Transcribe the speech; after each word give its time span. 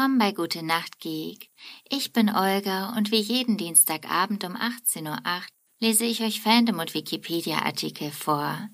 Willkommen 0.00 0.18
bei 0.18 0.32
Gute 0.32 0.62
Nacht 0.62 0.98
Geek. 1.00 1.50
Ich 1.90 2.14
bin 2.14 2.30
Olga 2.30 2.96
und 2.96 3.10
wie 3.10 3.20
jeden 3.20 3.58
Dienstagabend 3.58 4.44
um 4.44 4.56
18.08 4.56 5.04
Uhr 5.04 5.42
lese 5.78 6.06
ich 6.06 6.22
euch 6.22 6.40
Fandom 6.40 6.78
und 6.78 6.94
Wikipedia-Artikel 6.94 8.10
vor. 8.10 8.66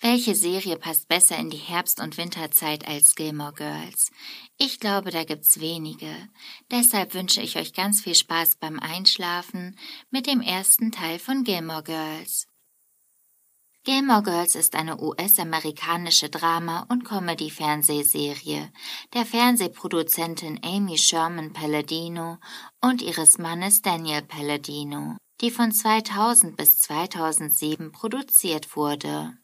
Welche 0.00 0.34
Serie 0.34 0.76
passt 0.76 1.08
besser 1.08 1.38
in 1.38 1.48
die 1.48 1.56
Herbst- 1.56 1.98
und 1.98 2.18
Winterzeit 2.18 2.86
als 2.86 3.14
Gilmore 3.14 3.54
Girls? 3.54 4.10
Ich 4.58 4.80
glaube, 4.80 5.12
da 5.12 5.24
gibt's 5.24 5.60
wenige. 5.60 6.14
Deshalb 6.70 7.14
wünsche 7.14 7.40
ich 7.40 7.56
euch 7.56 7.72
ganz 7.72 8.02
viel 8.02 8.14
Spaß 8.14 8.56
beim 8.56 8.78
Einschlafen 8.80 9.78
mit 10.10 10.26
dem 10.26 10.42
ersten 10.42 10.92
Teil 10.92 11.18
von 11.18 11.42
Gilmore 11.42 11.84
Girls. 11.84 12.47
Gilmore 13.88 14.22
Girls 14.22 14.54
ist 14.54 14.74
eine 14.74 15.00
US-amerikanische 15.00 16.28
Drama- 16.28 16.84
und 16.90 17.06
Comedy-Fernsehserie 17.06 18.70
der 19.14 19.24
Fernsehproduzentin 19.24 20.60
Amy 20.62 20.98
Sherman 20.98 21.54
Palladino 21.54 22.36
und 22.82 23.00
ihres 23.00 23.38
Mannes 23.38 23.80
Daniel 23.80 24.20
Palladino, 24.20 25.16
die 25.40 25.50
von 25.50 25.72
2000 25.72 26.54
bis 26.54 26.80
2007 26.80 27.90
produziert 27.90 28.76
wurde. 28.76 29.38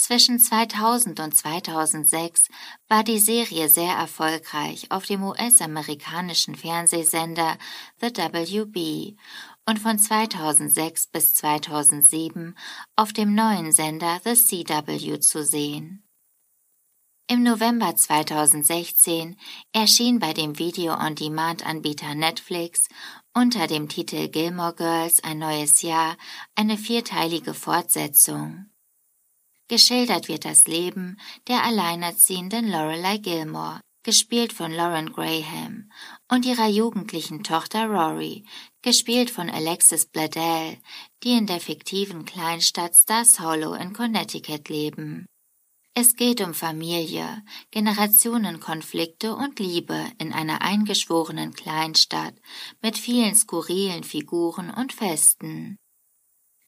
Zwischen 0.00 0.38
2000 0.38 1.20
und 1.20 1.36
2006 1.36 2.48
war 2.88 3.04
die 3.04 3.18
Serie 3.18 3.68
sehr 3.68 3.92
erfolgreich 3.92 4.90
auf 4.90 5.04
dem 5.04 5.22
US-amerikanischen 5.22 6.54
Fernsehsender 6.54 7.58
The 8.00 8.08
WB 8.08 9.18
und 9.68 9.78
von 9.78 9.98
2006 9.98 11.08
bis 11.08 11.34
2007 11.34 12.56
auf 12.96 13.12
dem 13.12 13.34
neuen 13.34 13.72
Sender 13.72 14.22
The 14.24 14.36
CW 14.36 15.20
zu 15.20 15.44
sehen. 15.44 16.02
Im 17.28 17.42
November 17.42 17.94
2016 17.94 19.36
erschien 19.74 20.18
bei 20.18 20.32
dem 20.32 20.58
Video-on-Demand-Anbieter 20.58 22.14
Netflix 22.14 22.88
unter 23.34 23.66
dem 23.66 23.90
Titel 23.90 24.28
Gilmore 24.28 24.74
Girls 24.76 25.22
ein 25.22 25.38
neues 25.38 25.82
Jahr 25.82 26.16
eine 26.54 26.78
vierteilige 26.78 27.52
Fortsetzung. 27.52 28.70
Geschildert 29.70 30.26
wird 30.26 30.44
das 30.44 30.66
Leben 30.66 31.16
der 31.46 31.62
alleinerziehenden 31.62 32.68
Lorelei 32.72 33.18
Gilmore, 33.18 33.80
gespielt 34.02 34.52
von 34.52 34.72
Lauren 34.72 35.12
Graham, 35.12 35.92
und 36.28 36.44
ihrer 36.44 36.66
jugendlichen 36.66 37.44
Tochter 37.44 37.86
Rory, 37.86 38.44
gespielt 38.82 39.30
von 39.30 39.48
Alexis 39.48 40.06
Bledel, 40.06 40.76
die 41.22 41.38
in 41.38 41.46
der 41.46 41.60
fiktiven 41.60 42.24
Kleinstadt 42.24 42.96
Stars 42.96 43.38
Hollow 43.38 43.74
in 43.74 43.92
Connecticut 43.92 44.68
leben. 44.68 45.26
Es 45.94 46.16
geht 46.16 46.40
um 46.40 46.52
Familie, 46.52 47.44
Generationenkonflikte 47.70 49.36
und 49.36 49.60
Liebe 49.60 50.04
in 50.18 50.32
einer 50.32 50.62
eingeschworenen 50.62 51.54
Kleinstadt 51.54 52.34
mit 52.82 52.98
vielen 52.98 53.36
skurrilen 53.36 54.02
Figuren 54.02 54.74
und 54.74 54.92
Festen. 54.92 55.78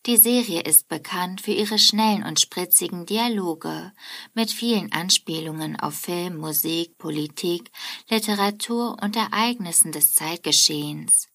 Die 0.06 0.16
Serie 0.16 0.62
ist 0.62 0.88
bekannt 0.88 1.40
für 1.40 1.52
ihre 1.52 1.78
schnellen 1.78 2.24
und 2.24 2.40
spritzigen 2.40 3.06
Dialoge 3.06 3.92
mit 4.34 4.50
vielen 4.50 4.90
Anspielungen 4.90 5.78
auf 5.78 5.94
Film, 5.94 6.38
Musik, 6.38 6.98
Politik, 6.98 7.70
Literatur 8.10 8.96
und 9.00 9.14
Ereignissen 9.14 9.92
des 9.92 10.12
Zeitgeschehens. 10.12 11.28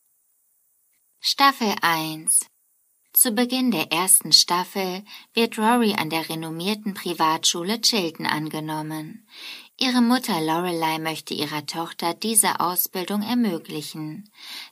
Staffel 1.22 1.76
1 1.82 2.42
Zu 3.14 3.32
Beginn 3.32 3.72
der 3.72 3.90
ersten 3.94 4.34
Staffel 4.34 5.06
wird 5.34 5.58
Rory 5.58 5.94
an 5.94 6.10
der 6.10 6.28
renommierten 6.28 6.94
Privatschule 6.94 7.80
Chilton 7.80 8.26
angenommen. 8.26 9.26
Ihre 9.80 10.02
Mutter 10.02 10.42
Lorelei 10.42 11.00
möchte 11.00 11.34
ihrer 11.34 11.66
Tochter 11.66 12.14
diese 12.14 12.60
Ausbildung 12.60 13.22
ermöglichen, 13.22 14.30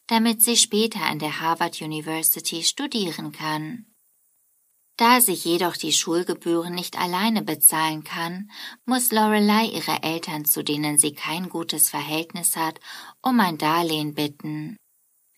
damit 0.08 0.42
sie 0.42 0.58
später 0.58 1.02
an 1.02 1.20
der 1.20 1.40
Harvard 1.40 1.80
University 1.82 2.64
studieren 2.64 3.32
kann. 3.32 3.86
Da 4.98 5.20
sie 5.20 5.34
jedoch 5.34 5.76
die 5.76 5.92
Schulgebühren 5.92 6.74
nicht 6.74 6.98
alleine 6.98 7.42
bezahlen 7.42 8.06
kann, 8.06 8.50
muss 8.86 9.12
Lorelei 9.12 9.66
ihre 9.66 10.04
Eltern, 10.04 10.46
zu 10.46 10.64
denen 10.64 10.98
sie 10.98 11.14
kein 11.14 11.50
gutes 11.50 11.90
Verhältnis 11.90 12.56
hat, 12.56 12.80
um 13.22 13.40
ein 13.42 13.58
Darlehen 13.58 14.14
bitten. 14.14 14.78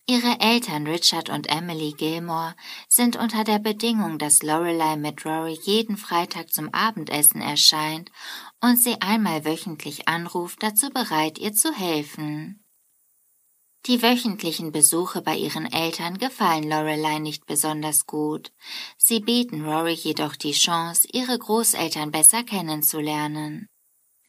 Ihre 0.10 0.40
Eltern 0.40 0.88
Richard 0.88 1.30
und 1.30 1.50
Emily 1.50 1.92
Gilmore 1.92 2.56
sind 2.88 3.18
unter 3.18 3.44
der 3.44 3.60
Bedingung, 3.60 4.20
dass 4.20 4.42
Lorelei 4.42 4.96
mit 4.96 5.26
Rory 5.26 5.60
jeden 5.64 5.98
Freitag 5.98 6.54
zum 6.54 6.74
Abendessen 6.74 7.42
erscheint 7.42 8.10
und 8.62 8.78
sie 8.78 9.02
einmal 9.02 9.44
wöchentlich 9.44 10.08
anruft, 10.08 10.64
dazu 10.64 10.92
bereit, 10.92 11.40
ihr 11.40 11.52
zu 11.52 11.74
helfen. 11.74 12.64
Die 13.88 14.02
wöchentlichen 14.02 14.74
Besuche 14.74 15.22
bei 15.22 15.38
ihren 15.38 15.66
Eltern 15.72 16.18
gefallen 16.18 16.70
Lorelei 16.70 17.20
nicht 17.20 17.46
besonders 17.46 18.06
gut. 18.06 18.52
Sie 18.98 19.22
bieten 19.22 19.64
Rory 19.64 19.94
jedoch 19.94 20.36
die 20.36 20.52
Chance, 20.52 21.08
ihre 21.14 21.40
Großeltern 21.40 22.12
besser 22.12 22.44
kennenzulernen. 22.44 23.70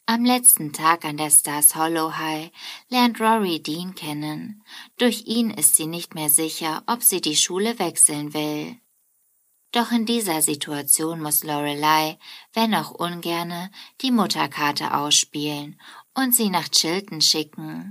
Am 0.06 0.24
letzten 0.24 0.72
Tag 0.72 1.04
an 1.04 1.16
der 1.16 1.30
Stars 1.30 1.74
Hollow 1.74 2.16
High 2.16 2.52
lernt 2.88 3.20
Rory 3.20 3.60
Dean 3.60 3.96
kennen. 3.96 4.62
Durch 4.96 5.26
ihn 5.26 5.50
ist 5.50 5.74
sie 5.74 5.86
nicht 5.86 6.14
mehr 6.14 6.30
sicher, 6.30 6.84
ob 6.86 7.02
sie 7.02 7.20
die 7.20 7.36
Schule 7.36 7.80
wechseln 7.80 8.34
will. 8.34 8.78
Doch 9.72 9.90
in 9.90 10.06
dieser 10.06 10.40
Situation 10.40 11.20
muss 11.20 11.42
Lorelei, 11.42 12.16
wenn 12.52 12.74
auch 12.76 12.92
ungerne, 12.92 13.72
die 14.02 14.12
Mutterkarte 14.12 14.94
ausspielen 14.94 15.80
und 16.14 16.32
sie 16.34 16.48
nach 16.48 16.68
Chilton 16.68 17.20
schicken. 17.20 17.87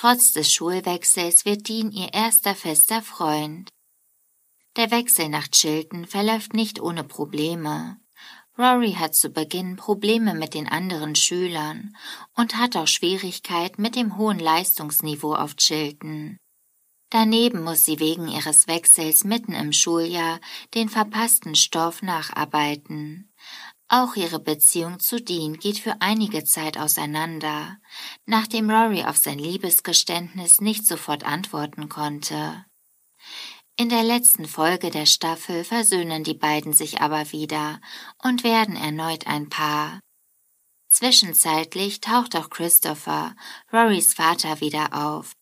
Trotz 0.00 0.32
des 0.32 0.52
Schulwechsels 0.52 1.44
wird 1.44 1.68
Dean 1.68 1.90
ihr 1.90 2.14
erster 2.14 2.54
fester 2.54 3.02
Freund. 3.02 3.68
Der 4.76 4.92
Wechsel 4.92 5.28
nach 5.28 5.48
Chilton 5.48 6.06
verläuft 6.06 6.54
nicht 6.54 6.80
ohne 6.80 7.02
Probleme. 7.02 7.96
Rory 8.56 8.92
hat 8.92 9.16
zu 9.16 9.30
Beginn 9.30 9.74
Probleme 9.74 10.34
mit 10.34 10.54
den 10.54 10.68
anderen 10.68 11.16
Schülern 11.16 11.96
und 12.36 12.56
hat 12.56 12.76
auch 12.76 12.86
Schwierigkeit 12.86 13.80
mit 13.80 13.96
dem 13.96 14.16
hohen 14.16 14.38
Leistungsniveau 14.38 15.34
auf 15.34 15.56
Chilton. 15.56 16.38
Daneben 17.10 17.64
muss 17.64 17.84
sie 17.84 17.98
wegen 17.98 18.28
ihres 18.28 18.68
Wechsels 18.68 19.24
mitten 19.24 19.52
im 19.52 19.72
Schuljahr 19.72 20.38
den 20.74 20.88
verpassten 20.88 21.56
Stoff 21.56 22.02
nacharbeiten. 22.02 23.32
Auch 23.90 24.16
ihre 24.16 24.38
Beziehung 24.38 25.00
zu 25.00 25.18
Dean 25.18 25.58
geht 25.58 25.78
für 25.78 25.96
einige 26.00 26.44
Zeit 26.44 26.76
auseinander, 26.76 27.78
nachdem 28.26 28.70
Rory 28.70 29.04
auf 29.04 29.16
sein 29.16 29.38
Liebesgeständnis 29.38 30.60
nicht 30.60 30.86
sofort 30.86 31.24
antworten 31.24 31.88
konnte. 31.88 32.66
In 33.76 33.88
der 33.88 34.02
letzten 34.02 34.46
Folge 34.46 34.90
der 34.90 35.06
Staffel 35.06 35.64
versöhnen 35.64 36.22
die 36.22 36.34
beiden 36.34 36.74
sich 36.74 37.00
aber 37.00 37.32
wieder 37.32 37.80
und 38.22 38.44
werden 38.44 38.76
erneut 38.76 39.26
ein 39.26 39.48
Paar. 39.48 40.00
Zwischenzeitlich 40.90 42.00
taucht 42.00 42.36
auch 42.36 42.50
Christopher, 42.50 43.34
Rorys 43.72 44.14
Vater, 44.14 44.60
wieder 44.60 44.92
auf. 44.92 45.32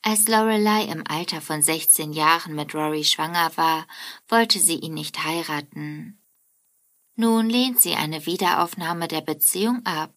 Als 0.00 0.26
Lorelei 0.26 0.84
im 0.84 1.04
Alter 1.06 1.40
von 1.40 1.62
16 1.62 2.12
Jahren 2.12 2.56
mit 2.56 2.74
Rory 2.74 3.04
schwanger 3.04 3.56
war, 3.56 3.86
wollte 4.26 4.58
sie 4.58 4.76
ihn 4.76 4.94
nicht 4.94 5.22
heiraten. 5.22 6.21
Nun 7.14 7.48
lehnt 7.48 7.80
sie 7.80 7.94
eine 7.94 8.24
Wiederaufnahme 8.26 9.06
der 9.06 9.20
Beziehung 9.20 9.84
ab. 9.84 10.14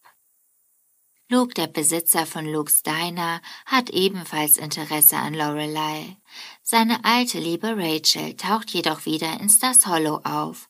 Luke, 1.28 1.54
der 1.54 1.66
Besitzer 1.66 2.24
von 2.24 2.46
Luke's 2.46 2.82
Diner, 2.82 3.42
hat 3.66 3.90
ebenfalls 3.90 4.56
Interesse 4.58 5.16
an 5.16 5.34
Lorelei. 5.34 6.16
Seine 6.62 7.04
alte 7.04 7.40
Liebe 7.40 7.76
Rachel 7.76 8.36
taucht 8.36 8.70
jedoch 8.70 9.06
wieder 9.06 9.40
in 9.40 9.48
Stars 9.48 9.86
Hollow 9.86 10.20
auf 10.22 10.68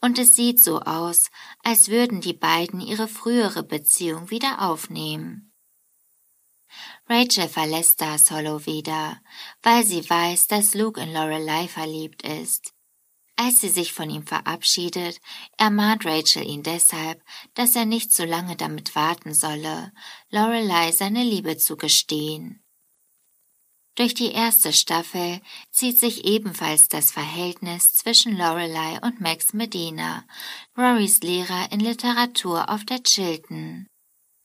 und 0.00 0.18
es 0.18 0.34
sieht 0.34 0.62
so 0.62 0.80
aus, 0.80 1.30
als 1.62 1.90
würden 1.90 2.22
die 2.22 2.32
beiden 2.32 2.80
ihre 2.80 3.06
frühere 3.06 3.62
Beziehung 3.62 4.30
wieder 4.30 4.62
aufnehmen. 4.62 5.52
Rachel 7.06 7.48
verlässt 7.48 7.94
Stars 7.94 8.30
Hollow 8.30 8.64
wieder, 8.64 9.20
weil 9.62 9.84
sie 9.84 10.08
weiß, 10.08 10.46
dass 10.48 10.74
Luke 10.74 11.00
in 11.00 11.12
Lorelei 11.12 11.68
verliebt 11.68 12.22
ist. 12.22 12.74
Als 13.40 13.60
sie 13.60 13.68
sich 13.68 13.92
von 13.92 14.10
ihm 14.10 14.26
verabschiedet, 14.26 15.20
ermahnt 15.58 16.04
Rachel 16.04 16.44
ihn 16.44 16.64
deshalb, 16.64 17.22
dass 17.54 17.76
er 17.76 17.84
nicht 17.84 18.12
so 18.12 18.24
lange 18.24 18.56
damit 18.56 18.96
warten 18.96 19.32
solle, 19.32 19.92
Lorelei 20.28 20.90
seine 20.90 21.22
Liebe 21.22 21.56
zu 21.56 21.76
gestehen. 21.76 22.64
Durch 23.94 24.12
die 24.12 24.32
erste 24.32 24.72
Staffel 24.72 25.40
zieht 25.70 26.00
sich 26.00 26.24
ebenfalls 26.24 26.88
das 26.88 27.12
Verhältnis 27.12 27.94
zwischen 27.94 28.36
Lorelei 28.36 28.98
und 29.02 29.20
Max 29.20 29.52
Medina, 29.52 30.24
Rorys 30.76 31.20
Lehrer 31.20 31.70
in 31.70 31.78
Literatur 31.78 32.68
auf 32.68 32.84
der 32.84 33.04
Chilton. 33.04 33.86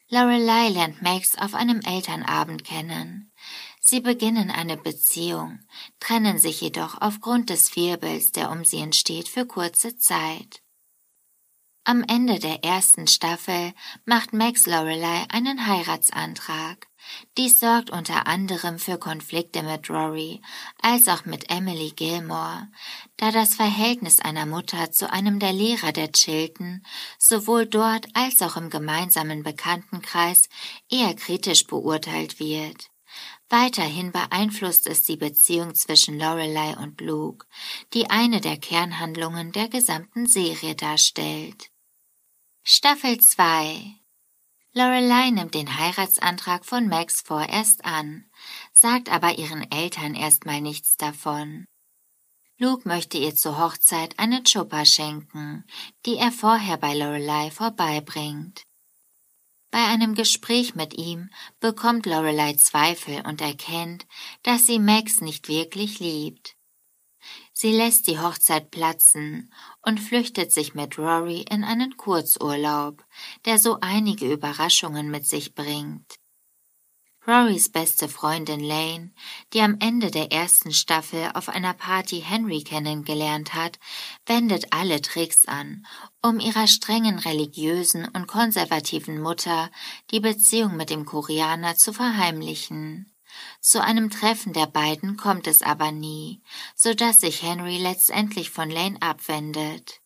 Lorelei 0.07 0.69
lernt 0.69 1.01
Max 1.01 1.36
auf 1.36 1.56
einem 1.56 1.81
Elternabend 1.81 2.63
kennen. 2.63 3.33
Sie 3.86 4.00
beginnen 4.00 4.50
eine 4.50 4.78
Beziehung, 4.78 5.60
trennen 6.00 6.40
sich 6.40 6.62
jedoch 6.62 7.02
aufgrund 7.02 7.50
des 7.50 7.76
Wirbels, 7.76 8.32
der 8.32 8.50
um 8.50 8.64
sie 8.64 8.78
entsteht, 8.78 9.28
für 9.28 9.46
kurze 9.46 9.98
Zeit. 9.98 10.62
Am 11.84 12.02
Ende 12.08 12.40
der 12.40 12.64
ersten 12.64 13.08
Staffel 13.08 13.74
macht 14.06 14.32
Max 14.32 14.68
Lorelei 14.68 15.26
einen 15.28 15.68
Heiratsantrag. 15.68 16.88
Dies 17.38 17.60
sorgt 17.60 17.90
unter 17.90 18.26
anderem 18.26 18.80
für 18.80 18.98
Konflikte 18.98 19.64
mit 19.64 19.90
Rory 19.90 20.42
als 20.82 21.10
auch 21.10 21.26
mit 21.26 21.50
Emily 21.50 21.92
Gilmore, 21.92 22.70
da 23.18 23.32
das 23.32 23.56
Verhältnis 23.56 24.22
einer 24.22 24.46
Mutter 24.46 24.94
zu 24.94 25.12
einem 25.12 25.40
der 25.40 25.52
Lehrer 25.52 25.92
der 25.92 26.14
Chilton 26.14 26.86
sowohl 27.20 27.66
dort 27.66 28.08
als 28.14 28.42
auch 28.42 28.56
im 28.56 28.70
gemeinsamen 28.70 29.44
Bekanntenkreis 29.44 30.48
eher 30.90 31.14
kritisch 31.16 31.68
beurteilt 31.68 32.40
wird. 32.40 32.93
Weiterhin 33.54 34.12
beeinflusst 34.12 34.88
es 34.88 35.04
die 35.04 35.16
Beziehung 35.16 35.76
zwischen 35.76 36.18
Lorelei 36.18 36.76
und 36.76 37.00
Luke, 37.02 37.46
die 37.94 38.10
eine 38.10 38.42
der 38.42 38.58
Kernhandlungen 38.58 39.52
der 39.52 39.70
gesamten 39.70 40.26
Serie 40.26 40.74
darstellt. 40.74 41.70
Staffel 42.64 43.20
2 43.20 43.94
Lorelei 44.74 45.30
nimmt 45.30 45.54
den 45.54 45.78
Heiratsantrag 45.78 46.66
von 46.66 46.88
Max 46.88 47.22
vorerst 47.22 47.86
an, 47.86 48.26
sagt 48.74 49.12
aber 49.12 49.38
ihren 49.38 49.70
Eltern 49.72 50.16
erstmal 50.16 50.60
nichts 50.60 50.98
davon. 50.98 51.68
Luke 52.58 52.88
möchte 52.88 53.20
ihr 53.20 53.36
zur 53.36 53.60
Hochzeit 53.60 54.18
eine 54.18 54.42
Chuppa 54.42 54.84
schenken, 54.84 55.64
die 56.08 56.16
er 56.16 56.32
vorher 56.32 56.78
bei 56.78 56.96
Lorelei 56.96 57.52
vorbeibringt. 57.52 58.64
Bei 59.74 59.88
einem 59.88 60.14
Gespräch 60.14 60.75
mit 60.75 60.94
ihm 61.00 61.31
bekommt 61.60 62.06
Lorelei 62.06 62.54
Zweifel 62.54 63.24
und 63.25 63.42
erkennt, 63.42 64.06
dass 64.44 64.68
sie 64.68 64.78
Max 64.78 65.20
nicht 65.20 65.48
wirklich 65.48 66.00
liebt. 66.00 66.56
Sie 67.54 67.72
lässt 67.72 68.06
die 68.06 68.20
Hochzeit 68.20 68.70
platzen 68.70 69.52
und 69.81 70.00
flüchtet 70.00 70.52
sich 70.52 70.75
mit 70.75 71.00
Rory 71.00 71.44
in 71.50 71.64
einen 71.64 71.98
Kurzurlaub, 71.98 73.04
der 73.46 73.58
so 73.58 73.80
einige 73.81 74.31
Überraschungen 74.31 75.10
mit 75.10 75.25
sich 75.25 75.56
bringt. 75.56 76.20
Rorys 77.25 77.70
beste 77.70 78.10
Freundin 78.10 78.60
Lane, 78.60 79.12
die 79.54 79.62
am 79.62 79.78
Ende 79.80 80.12
der 80.12 80.34
ersten 80.34 80.74
Staffel 80.74 81.31
auf 81.36 81.48
einer 81.48 81.74
Party 81.74 82.22
Henry 82.22 82.64
kennengelernt 82.64 83.54
hat, 83.54 83.80
wendet 84.25 84.74
alle 84.74 85.02
Tricks 85.02 85.46
an, 85.46 85.86
um 86.22 86.42
ihrer 86.42 86.68
strengen 86.68 87.18
religiösen 87.20 88.06
und 88.10 88.28
konservativen 88.28 89.22
Mutter 89.22 89.72
die 90.12 90.20
Beziehung 90.20 90.75
mit 90.75 90.90
dem 90.90 91.06
Koreaner 91.06 91.78
zu 91.78 91.94
verheimlichen. 91.94 93.14
Zu 93.62 93.81
einem 93.81 94.10
Treffen 94.10 94.52
der 94.52 94.68
beiden 94.68 95.16
kommt 95.16 95.48
es 95.48 95.62
aber 95.62 95.94
nie, 95.94 96.42
so 96.75 96.94
dass 96.94 97.22
sich 97.22 97.42
Henry 97.42 97.78
letztendlich 97.78 98.50
von 98.50 98.70
Lane 98.70 98.98
abwendet. 99.02 100.03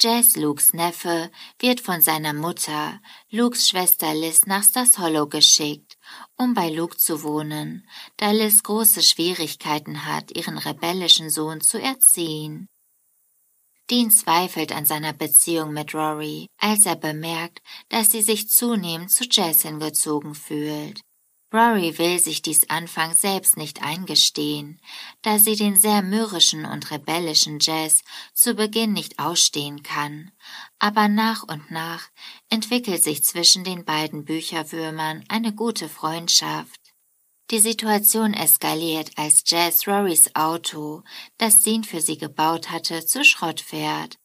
Jess, 0.00 0.36
Lukes 0.36 0.74
Neffe, 0.74 1.30
wird 1.58 1.80
von 1.80 2.00
seiner 2.00 2.32
Mutter, 2.32 3.00
Lukes 3.30 3.68
Schwester 3.68 4.12
Liz, 4.14 4.46
nach 4.46 4.64
Stars 4.64 4.98
Hollow 4.98 5.26
geschickt, 5.26 5.96
um 6.36 6.52
bei 6.52 6.68
Luke 6.68 6.96
zu 6.96 7.22
wohnen, 7.22 7.88
da 8.16 8.32
Liz 8.32 8.62
große 8.62 9.02
Schwierigkeiten 9.02 10.04
hat, 10.04 10.36
ihren 10.36 10.58
rebellischen 10.58 11.30
Sohn 11.30 11.60
zu 11.60 11.80
erziehen. 11.80 12.68
Dean 13.90 14.10
zweifelt 14.10 14.72
an 14.72 14.86
seiner 14.86 15.12
Beziehung 15.12 15.72
mit 15.72 15.94
Rory, 15.94 16.46
als 16.58 16.86
er 16.86 16.96
bemerkt, 16.96 17.60
dass 17.90 18.10
sie 18.10 18.22
sich 18.22 18.48
zunehmend 18.48 19.10
zu 19.10 19.24
Jess 19.24 19.62
hingezogen 19.62 20.34
fühlt. 20.34 21.00
Rory 21.54 21.96
will 21.98 22.18
sich 22.18 22.42
dies 22.42 22.68
anfangs 22.68 23.20
selbst 23.20 23.56
nicht 23.56 23.80
eingestehen, 23.80 24.80
da 25.22 25.38
sie 25.38 25.54
den 25.54 25.76
sehr 25.76 26.02
mürrischen 26.02 26.64
und 26.64 26.90
rebellischen 26.90 27.60
Jazz 27.60 28.02
zu 28.32 28.54
Beginn 28.54 28.92
nicht 28.92 29.20
ausstehen 29.20 29.84
kann, 29.84 30.32
aber 30.80 31.06
nach 31.06 31.44
und 31.44 31.70
nach 31.70 32.08
entwickelt 32.50 33.04
sich 33.04 33.22
zwischen 33.22 33.62
den 33.62 33.84
beiden 33.84 34.24
Bücherwürmern 34.24 35.24
eine 35.28 35.54
gute 35.54 35.88
Freundschaft. 35.88 36.80
Die 37.52 37.60
Situation 37.60 38.34
eskaliert, 38.34 39.12
als 39.14 39.44
Jazz 39.46 39.86
Rorys 39.86 40.34
Auto, 40.34 41.04
das 41.38 41.60
Dean 41.60 41.84
für 41.84 42.00
sie 42.00 42.18
gebaut 42.18 42.70
hatte, 42.70 43.06
zu 43.06 43.24
Schrott 43.24 43.60
fährt. 43.60 44.18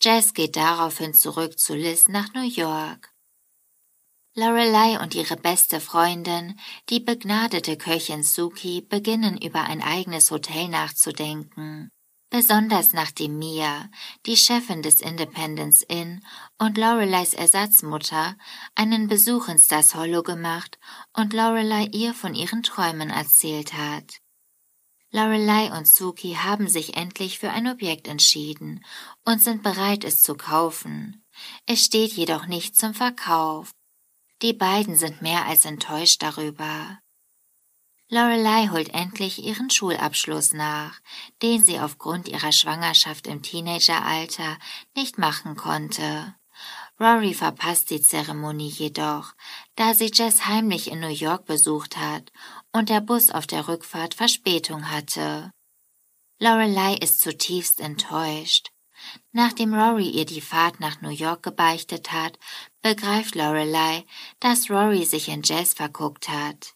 Jazz 0.00 0.32
geht 0.32 0.56
daraufhin 0.56 1.12
zurück 1.12 1.58
zu 1.58 1.74
Liz 1.74 2.08
nach 2.08 2.32
New 2.32 2.48
York. 2.48 3.11
Lorelei 4.34 4.98
und 4.98 5.14
ihre 5.14 5.36
beste 5.36 5.78
Freundin, 5.78 6.58
die 6.88 7.00
begnadete 7.00 7.76
Köchin 7.76 8.22
Suki, 8.22 8.80
beginnen 8.80 9.36
über 9.36 9.64
ein 9.64 9.82
eigenes 9.82 10.30
Hotel 10.30 10.68
nachzudenken. 10.68 11.90
Besonders 12.30 12.94
nachdem 12.94 13.38
Mia, 13.38 13.90
die 14.24 14.38
Chefin 14.38 14.80
des 14.80 15.02
Independence 15.02 15.82
Inn 15.82 16.24
und 16.56 16.78
Loreleis 16.78 17.34
Ersatzmutter, 17.34 18.38
einen 18.74 19.06
Besuch 19.06 19.48
in 19.48 19.58
Stars 19.58 19.94
Hollow 19.94 20.22
gemacht 20.22 20.78
und 21.12 21.34
Lorelei 21.34 21.88
ihr 21.92 22.14
von 22.14 22.34
ihren 22.34 22.62
Träumen 22.62 23.10
erzählt 23.10 23.74
hat. 23.74 24.22
Lorelei 25.10 25.76
und 25.76 25.86
Suki 25.86 26.38
haben 26.42 26.68
sich 26.68 26.96
endlich 26.96 27.38
für 27.38 27.50
ein 27.50 27.68
Objekt 27.68 28.08
entschieden 28.08 28.82
und 29.26 29.42
sind 29.42 29.62
bereit, 29.62 30.02
es 30.02 30.22
zu 30.22 30.34
kaufen. 30.34 31.26
Es 31.66 31.84
steht 31.84 32.14
jedoch 32.14 32.46
nicht 32.46 32.78
zum 32.78 32.94
Verkauf. 32.94 33.74
Die 34.42 34.52
beiden 34.52 34.96
sind 34.96 35.22
mehr 35.22 35.46
als 35.46 35.64
enttäuscht 35.64 36.22
darüber. 36.22 36.98
Lorelei 38.08 38.68
holt 38.68 38.92
endlich 38.92 39.42
ihren 39.42 39.70
Schulabschluss 39.70 40.52
nach, 40.52 41.00
den 41.40 41.64
sie 41.64 41.78
aufgrund 41.78 42.28
ihrer 42.28 42.52
Schwangerschaft 42.52 43.26
im 43.26 43.42
Teenageralter 43.42 44.58
nicht 44.94 45.16
machen 45.16 45.56
konnte. 45.56 46.34
Rory 47.00 47.34
verpasst 47.34 47.90
die 47.90 48.02
Zeremonie 48.02 48.68
jedoch, 48.68 49.32
da 49.76 49.94
sie 49.94 50.10
Jess 50.12 50.46
heimlich 50.46 50.90
in 50.90 51.00
New 51.00 51.08
York 51.08 51.46
besucht 51.46 51.96
hat 51.96 52.30
und 52.72 52.90
der 52.90 53.00
Bus 53.00 53.30
auf 53.30 53.46
der 53.46 53.66
Rückfahrt 53.66 54.14
Verspätung 54.14 54.90
hatte. 54.90 55.50
Lorelei 56.38 56.94
ist 56.96 57.20
zutiefst 57.20 57.80
enttäuscht. 57.80 58.70
Nachdem 59.32 59.74
Rory 59.74 60.10
ihr 60.10 60.26
die 60.26 60.40
Fahrt 60.40 60.80
nach 60.80 61.00
New 61.00 61.10
York 61.10 61.42
gebeichtet 61.42 62.12
hat, 62.12 62.38
begreift 62.82 63.34
Lorelei, 63.34 64.04
dass 64.40 64.68
Rory 64.68 65.04
sich 65.04 65.28
in 65.28 65.42
Jess 65.42 65.74
verguckt 65.74 66.28
hat. 66.28 66.74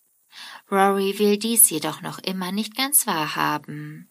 Rory 0.71 1.19
will 1.19 1.37
dies 1.37 1.69
jedoch 1.71 2.01
noch 2.01 2.19
immer 2.19 2.53
nicht 2.53 2.77
ganz 2.77 3.07
wahrhaben. 3.07 4.11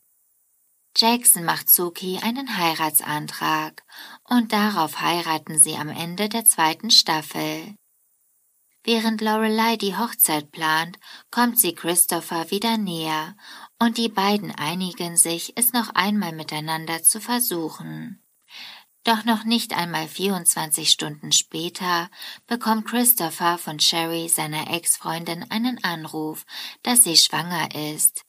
Jackson 0.98 1.44
macht 1.44 1.70
Suki 1.70 2.20
einen 2.22 2.58
Heiratsantrag 2.58 3.84
und 4.24 4.54
darauf 4.54 5.02
heiraten 5.02 5.60
sie 5.60 5.76
am 5.76 5.90
Ende 5.90 6.30
der 6.30 6.46
zweiten 6.46 6.90
Staffel. 6.90 7.76
Während 8.84 9.20
Lorelei 9.20 9.78
die 9.78 9.98
Hochzeit 9.98 10.52
plant, 10.52 11.00
kommt 11.32 11.60
sie 11.60 11.74
Christopher 11.74 12.52
wieder 12.52 12.78
näher 12.78 13.36
und 13.80 13.98
die 13.98 14.10
beiden 14.10 14.52
einigen 14.52 15.18
sich, 15.18 15.54
es 15.58 15.74
noch 15.74 15.90
einmal 15.96 16.34
miteinander 16.34 17.02
zu 17.02 17.20
versuchen. 17.20 18.25
Doch 19.06 19.24
noch 19.24 19.44
nicht 19.44 19.78
einmal 19.78 20.08
24 20.08 20.90
Stunden 20.90 21.32
später 21.32 22.10
bekommt 22.48 22.88
Christopher 22.88 23.60
von 23.60 23.80
Sherry, 23.80 24.28
seiner 24.30 24.74
Ex-Freundin, 24.74 25.46
einen 25.52 25.82
Anruf, 25.84 26.44
dass 26.82 27.04
sie 27.04 27.16
schwanger 27.16 27.70
ist. 27.94 28.24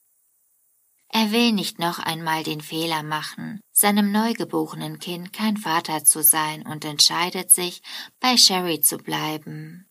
Er 1.09 1.33
will 1.33 1.53
nicht 1.53 1.79
noch 1.79 1.99
einmal 1.99 2.43
den 2.43 2.61
Fehler 2.61 3.03
machen, 3.03 3.61
seinem 3.73 4.13
neugeborenen 4.13 4.99
Kind 4.99 5.33
kein 5.33 5.57
Vater 5.57 6.05
zu 6.05 6.23
sein 6.23 6.67
und 6.67 6.85
entscheidet 6.85 7.51
sich, 7.51 7.81
bei 8.21 8.37
Sherry 8.37 8.83
zu 8.83 8.99
bleiben. 8.99 9.89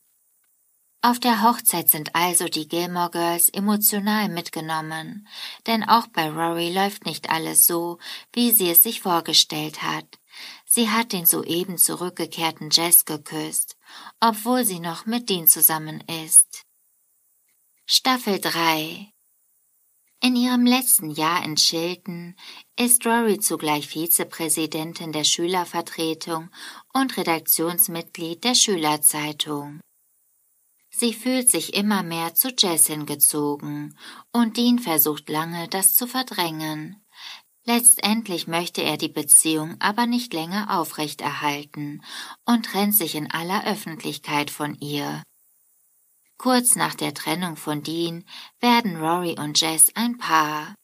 Auf 1.02 1.20
der 1.20 1.42
Hochzeit 1.42 1.90
sind 1.90 2.16
also 2.16 2.46
die 2.46 2.68
Gilmore 2.68 3.10
Girls 3.10 3.50
emotional 3.50 4.30
mitgenommen, 4.30 5.28
denn 5.66 5.84
auch 5.84 6.08
bei 6.08 6.30
Rory 6.30 6.72
läuft 6.72 7.06
nicht 7.06 7.30
alles 7.30 7.66
so, 7.66 7.98
wie 8.34 8.52
sie 8.52 8.70
es 8.70 8.84
sich 8.84 9.02
vorgestellt 9.02 9.82
hat. 9.82 10.06
Sie 10.76 10.90
hat 10.90 11.14
den 11.14 11.26
soeben 11.26 11.78
zurückgekehrten 11.78 12.70
Jess 12.70 13.06
geküsst, 13.06 13.78
obwohl 14.20 14.66
sie 14.66 14.82
noch 14.82 15.06
mit 15.06 15.30
Dean 15.30 15.48
zusammen 15.48 16.04
ist. 16.26 16.66
Staffel 17.86 18.42
3 18.42 19.10
In 20.20 20.36
ihrem 20.36 20.66
letzten 20.66 21.12
Jahr 21.12 21.46
in 21.46 21.56
Chilton 21.56 22.36
ist 22.78 23.06
Rory 23.06 23.40
zugleich 23.40 23.88
Vizepräsidentin 23.88 25.14
der 25.14 25.24
Schülervertretung 25.24 26.50
und 26.92 27.16
Redaktionsmitglied 27.16 28.44
der 28.44 28.56
Schülerzeitung. 28.56 29.80
Sie 30.90 31.14
fühlt 31.14 31.50
sich 31.50 31.74
immer 31.74 32.04
mehr 32.04 32.36
zu 32.36 32.50
Jess 32.50 32.88
hingezogen, 32.88 33.98
und 34.34 34.58
Dean 34.58 34.80
versucht 34.80 35.30
lange, 35.30 35.70
das 35.70 35.96
zu 35.96 36.06
verdrängen. 36.06 37.05
Letztendlich 37.68 38.48
möchte 38.48 38.84
er 38.84 38.96
die 38.96 39.10
Beziehung 39.10 39.76
aber 39.80 40.06
nicht 40.06 40.34
länger 40.34 40.80
aufrechterhalten 40.80 42.04
und 42.46 42.68
trennt 42.68 42.96
sich 42.96 43.16
in 43.16 43.32
aller 43.32 43.66
Öffentlichkeit 43.66 44.52
von 44.52 44.76
ihr. 44.76 45.24
Kurz 46.38 46.76
nach 46.76 46.94
der 46.94 47.16
Trennung 47.16 47.56
von 47.56 47.82
Dean 47.82 48.24
werden 48.60 48.98
Rory 48.98 49.36
und 49.40 49.60
Jess 49.60 49.92
ein 49.96 50.20
Paar. 50.20 50.76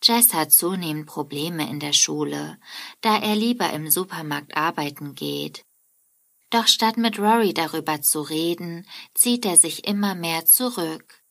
Jess 0.00 0.32
hat 0.32 0.52
zunehmend 0.52 1.06
Probleme 1.06 1.68
in 1.68 1.80
der 1.80 1.92
Schule, 1.92 2.58
da 3.00 3.18
er 3.18 3.34
lieber 3.34 3.72
im 3.72 3.90
Supermarkt 3.90 4.56
arbeiten 4.56 5.16
geht. 5.16 5.64
Doch 6.50 6.68
statt 6.68 6.98
mit 6.98 7.18
Rory 7.18 7.54
darüber 7.54 8.02
zu 8.02 8.20
reden, 8.20 8.86
zieht 9.14 9.44
er 9.44 9.56
sich 9.56 9.88
immer 9.88 10.14
mehr 10.14 10.44
zurück. 10.44 11.21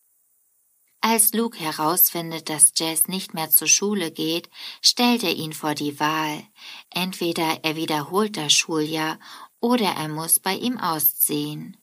Als 1.03 1.33
Luke 1.33 1.57
herausfindet, 1.59 2.47
dass 2.49 2.73
Jess 2.75 3.07
nicht 3.07 3.33
mehr 3.33 3.49
zur 3.49 3.67
Schule 3.67 4.11
geht, 4.11 4.49
stellt 4.81 5.23
er 5.23 5.33
ihn 5.33 5.51
vor 5.51 5.73
die 5.73 5.99
Wahl. 5.99 6.43
Entweder 6.91 7.63
er 7.63 7.75
wiederholt 7.75 8.37
das 8.37 8.53
Schuljahr 8.53 9.19
oder 9.59 9.87
er 9.87 10.09
muss 10.09 10.39
bei 10.39 10.55
ihm 10.55 10.77
ausziehen. 10.77 11.77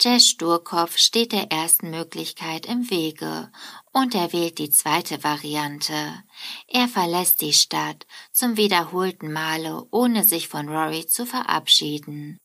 Jess 0.00 0.28
Sturkopf 0.28 0.98
steht 0.98 1.32
der 1.32 1.50
ersten 1.50 1.90
Möglichkeit 1.90 2.66
im 2.66 2.90
Wege 2.90 3.50
und 3.92 4.14
er 4.14 4.32
wählt 4.32 4.58
die 4.58 4.70
zweite 4.70 5.24
Variante. 5.24 6.22
Er 6.68 6.86
verlässt 6.86 7.40
die 7.40 7.54
Stadt 7.54 8.06
zum 8.30 8.56
wiederholten 8.56 9.32
Male, 9.32 9.84
ohne 9.90 10.22
sich 10.22 10.48
von 10.48 10.68
Rory 10.68 11.06
zu 11.06 11.26
verabschieden. 11.26 12.38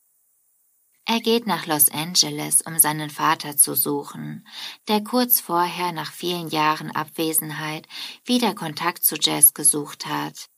Er 1.06 1.20
geht 1.20 1.48
nach 1.48 1.66
Los 1.66 1.90
Angeles, 1.90 2.62
um 2.62 2.78
seinen 2.78 3.10
Vater 3.10 3.58
zu 3.58 3.76
suchen, 3.76 4.48
der 4.88 5.04
kurz 5.04 5.40
vorher 5.40 5.92
nach 5.92 6.12
vielen 6.12 6.50
Jahren 6.50 6.92
Abwesenheit 6.92 7.88
wieder 8.24 8.54
Kontakt 8.54 9.04
zu 9.04 9.16
Jess 9.16 9.54
gesucht 9.54 10.06
hat. 10.06 10.50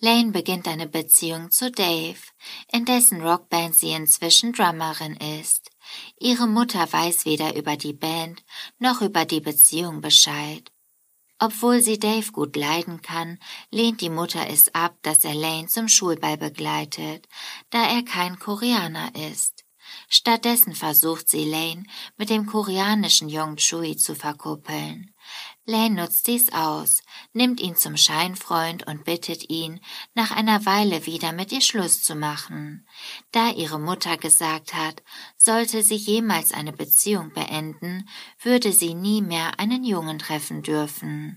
Lane 0.00 0.30
beginnt 0.30 0.68
eine 0.68 0.86
Beziehung 0.86 1.50
zu 1.50 1.72
Dave, 1.72 2.20
in 2.72 2.84
dessen 2.84 3.20
Rockband 3.20 3.74
sie 3.74 3.90
inzwischen 3.90 4.52
Drummerin 4.52 5.16
ist. 5.40 5.70
Ihre 6.20 6.46
Mutter 6.46 6.92
weiß 6.92 7.24
weder 7.24 7.56
über 7.56 7.76
die 7.76 7.94
Band 7.94 8.44
noch 8.78 9.00
über 9.02 9.24
die 9.24 9.40
Beziehung 9.40 10.00
Bescheid. 10.00 10.70
Obwohl 11.40 11.80
sie 11.80 11.98
Dave 11.98 12.32
gut 12.32 12.56
leiden 12.56 13.00
kann, 13.00 13.38
lehnt 13.70 14.00
die 14.00 14.10
Mutter 14.10 14.48
es 14.48 14.74
ab, 14.74 14.96
dass 15.02 15.22
er 15.24 15.34
Lane 15.34 15.68
zum 15.68 15.88
Schulball 15.88 16.36
begleitet, 16.36 17.28
da 17.70 17.84
er 17.84 18.02
kein 18.02 18.38
Koreaner 18.38 19.14
ist. 19.14 19.64
Stattdessen 20.08 20.74
versucht 20.74 21.28
sie 21.28 21.44
Lane 21.44 21.84
mit 22.16 22.30
dem 22.30 22.46
koreanischen 22.46 23.28
Jung 23.28 23.56
Chui 23.56 23.96
zu 23.96 24.14
verkuppeln. 24.14 25.14
Lane 25.68 25.96
nutzt 25.96 26.26
dies 26.28 26.50
aus, 26.54 27.02
nimmt 27.34 27.60
ihn 27.60 27.76
zum 27.76 27.98
Scheinfreund 27.98 28.86
und 28.86 29.04
bittet 29.04 29.50
ihn, 29.50 29.80
nach 30.14 30.30
einer 30.30 30.64
Weile 30.64 31.04
wieder 31.04 31.32
mit 31.32 31.52
ihr 31.52 31.60
Schluss 31.60 32.02
zu 32.02 32.14
machen. 32.14 32.88
Da 33.32 33.50
ihre 33.50 33.78
Mutter 33.78 34.16
gesagt 34.16 34.72
hat, 34.72 35.02
sollte 35.36 35.82
sie 35.82 35.96
jemals 35.96 36.52
eine 36.52 36.72
Beziehung 36.72 37.34
beenden, 37.34 38.08
würde 38.40 38.72
sie 38.72 38.94
nie 38.94 39.20
mehr 39.20 39.60
einen 39.60 39.84
Jungen 39.84 40.18
treffen 40.18 40.62
dürfen. 40.62 41.36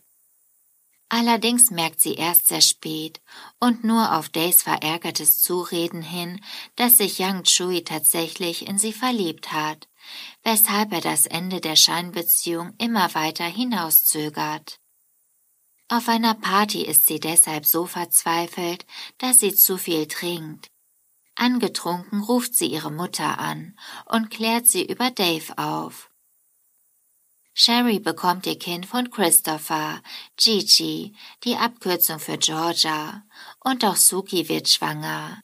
Allerdings 1.10 1.70
merkt 1.70 2.00
sie 2.00 2.14
erst 2.14 2.48
sehr 2.48 2.62
spät 2.62 3.20
und 3.60 3.84
nur 3.84 4.18
auf 4.18 4.30
Days 4.30 4.64
verärgertes 4.64 5.42
Zureden 5.42 6.04
hin, 6.04 6.40
dass 6.78 7.00
sich 7.00 7.20
Yang 7.20 7.44
Chui 7.44 7.84
tatsächlich 7.84 8.66
in 8.66 8.78
sie 8.78 8.94
verliebt 8.94 9.52
hat 9.52 9.90
weshalb 10.44 10.92
er 10.94 11.02
das 11.02 11.26
Ende 11.26 11.62
der 11.62 11.76
Scheinbeziehung 11.76 12.74
immer 12.78 13.14
weiter 13.14 13.46
hinauszögert. 13.46 14.80
Auf 15.88 16.08
einer 16.08 16.36
Party 16.36 16.84
ist 16.84 17.06
sie 17.08 17.20
deshalb 17.20 17.66
so 17.66 17.86
verzweifelt, 17.86 18.86
dass 19.18 19.40
sie 19.40 19.54
zu 19.54 19.78
viel 19.78 20.08
trinkt. 20.08 20.72
Angetrunken 21.36 22.22
ruft 22.22 22.56
sie 22.56 22.68
ihre 22.68 22.92
Mutter 22.92 23.40
an 23.40 23.78
und 24.06 24.30
klärt 24.30 24.68
sie 24.68 24.86
über 24.86 25.12
Dave 25.12 25.58
auf. 25.58 26.10
Sherry 27.54 28.00
bekommt 28.00 28.46
ihr 28.46 28.58
Kind 28.58 28.86
von 28.86 29.12
Christopher, 29.12 30.02
Gigi, 30.38 31.14
die 31.44 31.58
Abkürzung 31.58 32.20
für 32.20 32.38
Georgia, 32.38 33.24
und 33.60 33.84
auch 33.84 33.98
Suki 33.98 34.48
wird 34.48 34.70
schwanger. 34.70 35.42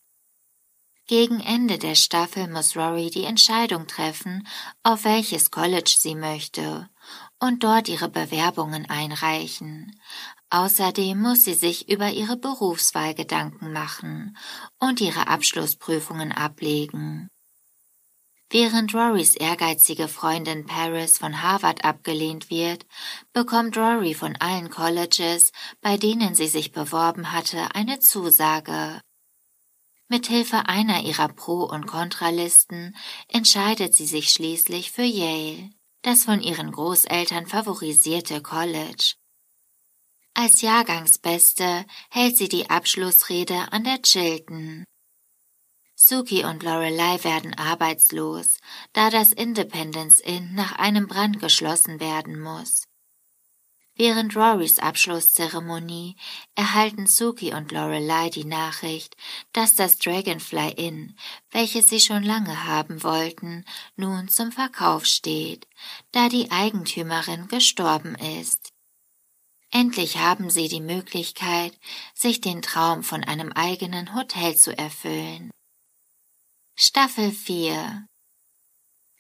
Gegen 1.08 1.40
Ende 1.40 1.78
der 1.78 1.96
Staffel 1.96 2.50
muss 2.50 2.76
Rory 2.76 3.10
die 3.10 3.24
Entscheidung 3.24 3.88
treffen, 3.88 4.46
auf 4.84 5.06
welches 5.06 5.52
College 5.52 5.96
sie 5.98 6.16
möchte 6.16 6.90
und 7.40 7.64
dort 7.64 7.88
ihre 7.88 8.10
Bewerbungen 8.10 8.90
einreichen. 8.90 9.98
Außerdem 10.50 11.22
muss 11.22 11.46
sie 11.46 11.54
sich 11.54 11.90
über 11.90 12.10
ihre 12.10 12.36
Berufswahl 12.36 13.14
Gedanken 13.14 13.72
machen 13.72 14.38
und 14.80 15.00
ihre 15.00 15.28
Abschlussprüfungen 15.28 16.34
ablegen. 16.34 17.30
Während 18.50 18.94
Rorys 18.94 19.36
ehrgeizige 19.36 20.10
Freundin 20.10 20.66
Paris 20.66 21.18
von 21.18 21.42
Harvard 21.42 21.86
abgelehnt 21.86 22.50
wird, 22.50 22.86
bekommt 23.32 23.78
Rory 23.78 24.14
von 24.14 24.36
allen 24.38 24.70
Colleges, 24.70 25.52
bei 25.82 25.98
denen 25.98 26.36
sie 26.36 26.48
sich 26.48 26.74
beworben 26.74 27.32
hatte, 27.32 27.76
eine 27.76 28.00
Zusage. 28.00 29.02
Mithilfe 30.10 30.68
einer 30.68 31.04
ihrer 31.04 31.28
Pro- 31.28 31.66
und 31.66 31.86
Kontralisten 31.86 32.96
entscheidet 33.28 33.94
sie 33.94 34.08
sich 34.08 34.30
schließlich 34.30 34.92
für 34.92 35.04
Yale, 35.04 35.70
das 36.02 36.24
von 36.24 36.42
ihren 36.42 36.72
Großeltern 36.72 37.46
favorisierte 37.46 38.42
College. 38.42 39.16
Als 40.34 40.62
Jahrgangsbeste 40.62 41.86
hält 42.10 42.38
sie 42.38 42.48
die 42.48 42.70
Abschlussrede 42.70 43.72
an 43.72 43.84
der 43.84 44.02
Chilton. 44.02 44.86
Suki 45.96 46.46
und 46.46 46.62
Lorelei 46.64 47.24
werden 47.24 47.56
arbeitslos, 47.56 48.60
da 48.94 49.10
das 49.10 49.34
Independence 49.34 50.20
Inn 50.20 50.54
nach 50.54 50.74
einem 50.74 51.08
Brand 51.08 51.40
geschlossen 51.40 52.00
werden 52.00 52.40
muss. 52.40 52.87
Während 54.00 54.36
Rorys 54.36 54.78
Abschlusszeremonie 54.78 56.16
erhalten 56.54 57.08
Suki 57.08 57.56
und 57.56 57.72
Lorelei 57.72 58.30
die 58.30 58.46
Nachricht, 58.46 59.18
dass 59.54 59.74
das 59.74 59.98
Dragonfly 59.98 60.74
Inn, 60.74 61.18
welches 61.50 61.90
sie 61.90 62.00
schon 62.00 62.22
lange 62.22 62.66
haben 62.66 63.02
wollten, 63.02 63.66
nun 63.96 64.30
zum 64.30 64.52
Verkauf 64.52 65.08
steht, 65.08 65.68
da 66.12 66.30
die 66.30 66.52
Eigentümerin 66.52 67.48
gestorben 67.48 68.14
ist. 68.14 68.72
Endlich 69.72 70.18
haben 70.18 70.52
sie 70.52 70.68
die 70.68 70.80
Möglichkeit, 70.80 71.78
sich 72.14 72.40
den 72.40 72.62
Traum 72.62 73.02
von 73.02 73.24
einem 73.24 73.52
eigenen 73.52 74.14
Hotel 74.14 74.56
zu 74.56 74.78
erfüllen. 74.78 75.50
Staffel 76.76 77.32
4 77.32 78.08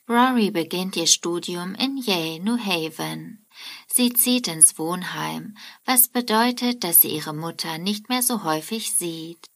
Rory 0.07 0.51
beginnt 0.51 0.95
ihr 0.95 1.07
Studium 1.07 1.73
in 1.75 1.97
Yale, 1.97 2.39
New 2.39 2.57
Haven. 2.57 3.46
Sie 3.87 4.13
zieht 4.13 4.47
ins 4.47 4.77
Wohnheim, 4.77 5.57
was 5.85 6.07
bedeutet, 6.07 6.83
dass 6.83 7.01
sie 7.01 7.09
ihre 7.09 7.33
Mutter 7.33 7.77
nicht 7.77 8.09
mehr 8.09 8.21
so 8.21 8.43
häufig 8.43 8.93
sieht. 8.93 9.47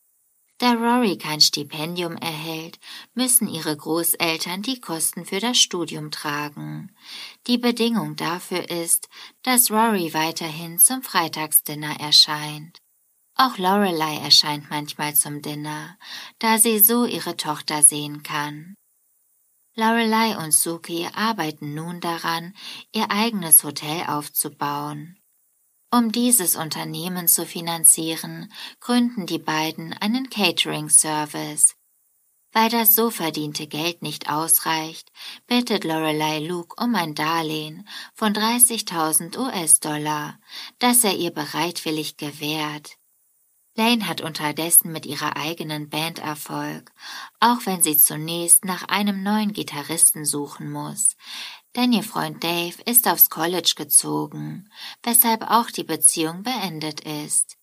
Da 0.58 0.74
Rory 0.74 1.18
kein 1.18 1.42
Stipendium 1.42 2.18
erhält, 2.18 2.80
müssen 3.16 3.48
ihre 3.48 3.76
Großeltern 3.76 4.62
die 4.62 4.80
Kosten 4.80 5.26
für 5.26 5.40
das 5.40 5.58
Studium 5.58 6.12
tragen. 6.12 6.96
Die 7.48 7.58
Bedingung 7.58 8.16
dafür 8.16 8.70
ist, 8.70 9.10
dass 9.42 9.72
Rory 9.72 10.14
weiterhin 10.14 10.78
zum 10.78 11.02
Freitagsdinner 11.02 12.00
erscheint. 12.00 12.80
Auch 13.36 13.58
Lorelei 13.58 14.18
erscheint 14.18 14.70
manchmal 14.70 15.16
zum 15.16 15.42
Dinner, 15.42 15.98
da 16.38 16.60
sie 16.60 16.78
so 16.78 17.06
ihre 17.06 17.38
Tochter 17.38 17.82
sehen 17.82 18.22
kann. 18.22 18.76
Lorelei 19.76 20.38
und 20.38 20.54
Suki 20.54 21.08
arbeiten 21.16 21.74
nun 21.74 22.02
daran, 22.02 22.54
ihr 22.94 23.10
eigenes 23.10 23.64
Hotel 23.64 24.06
aufzubauen. 24.08 25.18
Um 25.94 26.12
dieses 26.12 26.56
Unternehmen 26.58 27.28
zu 27.28 27.46
finanzieren, 27.46 28.52
gründen 28.80 29.26
die 29.26 29.40
beiden 29.40 29.94
einen 29.94 30.30
Catering-Service. 30.30 31.76
Weil 32.54 32.70
das 32.70 32.96
so 32.96 33.10
verdiente 33.10 33.66
Geld 33.68 34.02
nicht 34.02 34.30
ausreicht, 34.30 35.10
bittet 35.48 35.86
Lorelei 35.86 36.40
Luke 36.40 36.76
um 36.82 36.96
ein 36.96 37.16
Darlehen 37.16 37.88
von 38.14 38.34
30.000 38.34 39.38
US-Dollar, 39.38 40.38
das 40.80 41.06
er 41.06 41.16
ihr 41.16 41.32
bereitwillig 41.32 42.18
gewährt. 42.18 42.98
Lane 43.76 44.08
hat 44.08 44.22
unterdessen 44.22 44.92
mit 44.92 45.06
ihrer 45.06 45.38
eigenen 45.38 45.90
Band 45.90 46.20
Erfolg, 46.20 46.92
auch 47.40 47.66
wenn 47.66 47.82
sie 47.82 47.96
zunächst 47.98 48.66
nach 48.66 48.90
einem 48.90 49.24
neuen 49.24 49.54
Gitarristen 49.54 50.26
suchen 50.26 50.70
muss. 50.70 51.16
Denn 51.76 51.94
ihr 51.94 52.04
Freund 52.04 52.44
Dave 52.44 52.82
ist 52.86 53.08
aufs 53.08 53.30
College 53.30 53.74
gezogen, 53.78 54.70
weshalb 55.04 55.50
auch 55.50 55.72
die 55.72 55.86
Beziehung 55.86 56.44
beendet 56.44 57.00
ist. 57.02 57.58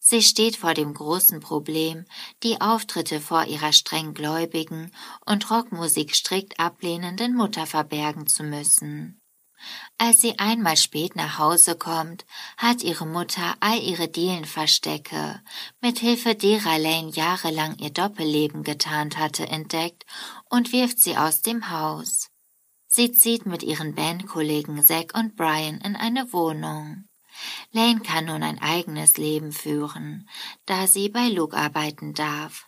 Sie 0.00 0.20
steht 0.20 0.56
vor 0.56 0.74
dem 0.74 0.94
großen 0.94 1.38
Problem, 1.38 2.06
die 2.42 2.60
Auftritte 2.60 3.20
vor 3.20 3.44
ihrer 3.44 3.72
streng 3.72 4.14
gläubigen 4.14 4.90
und 5.26 5.48
Rockmusik 5.48 6.16
strikt 6.16 6.58
ablehnenden 6.58 7.36
Mutter 7.36 7.66
verbergen 7.66 8.26
zu 8.26 8.42
müssen. 8.42 9.21
Als 9.98 10.20
sie 10.20 10.38
einmal 10.38 10.76
spät 10.76 11.14
nach 11.16 11.38
Hause 11.38 11.76
kommt, 11.76 12.24
hat 12.56 12.82
ihre 12.82 13.06
Mutter 13.06 13.54
all 13.60 13.78
ihre 13.78 14.08
Dielenverstecke, 14.08 15.40
mit 15.80 15.98
Hilfe 15.98 16.34
derer 16.34 16.78
Lane 16.78 17.10
jahrelang 17.10 17.76
ihr 17.78 17.90
Doppelleben 17.90 18.64
getarnt 18.64 19.18
hatte, 19.18 19.46
entdeckt 19.46 20.04
und 20.50 20.72
wirft 20.72 20.98
sie 20.98 21.16
aus 21.16 21.42
dem 21.42 21.70
Haus. 21.70 22.30
Sie 22.88 23.12
zieht 23.12 23.46
mit 23.46 23.62
ihren 23.62 23.94
Bandkollegen 23.94 24.82
Zack 24.82 25.12
und 25.14 25.36
Brian 25.36 25.80
in 25.80 25.96
eine 25.96 26.32
Wohnung. 26.32 27.04
Lane 27.70 28.00
kann 28.00 28.26
nun 28.26 28.42
ein 28.42 28.60
eigenes 28.60 29.16
Leben 29.16 29.52
führen, 29.52 30.28
da 30.66 30.86
sie 30.86 31.08
bei 31.08 31.28
Luke 31.28 31.56
arbeiten 31.56 32.12
darf. 32.12 32.66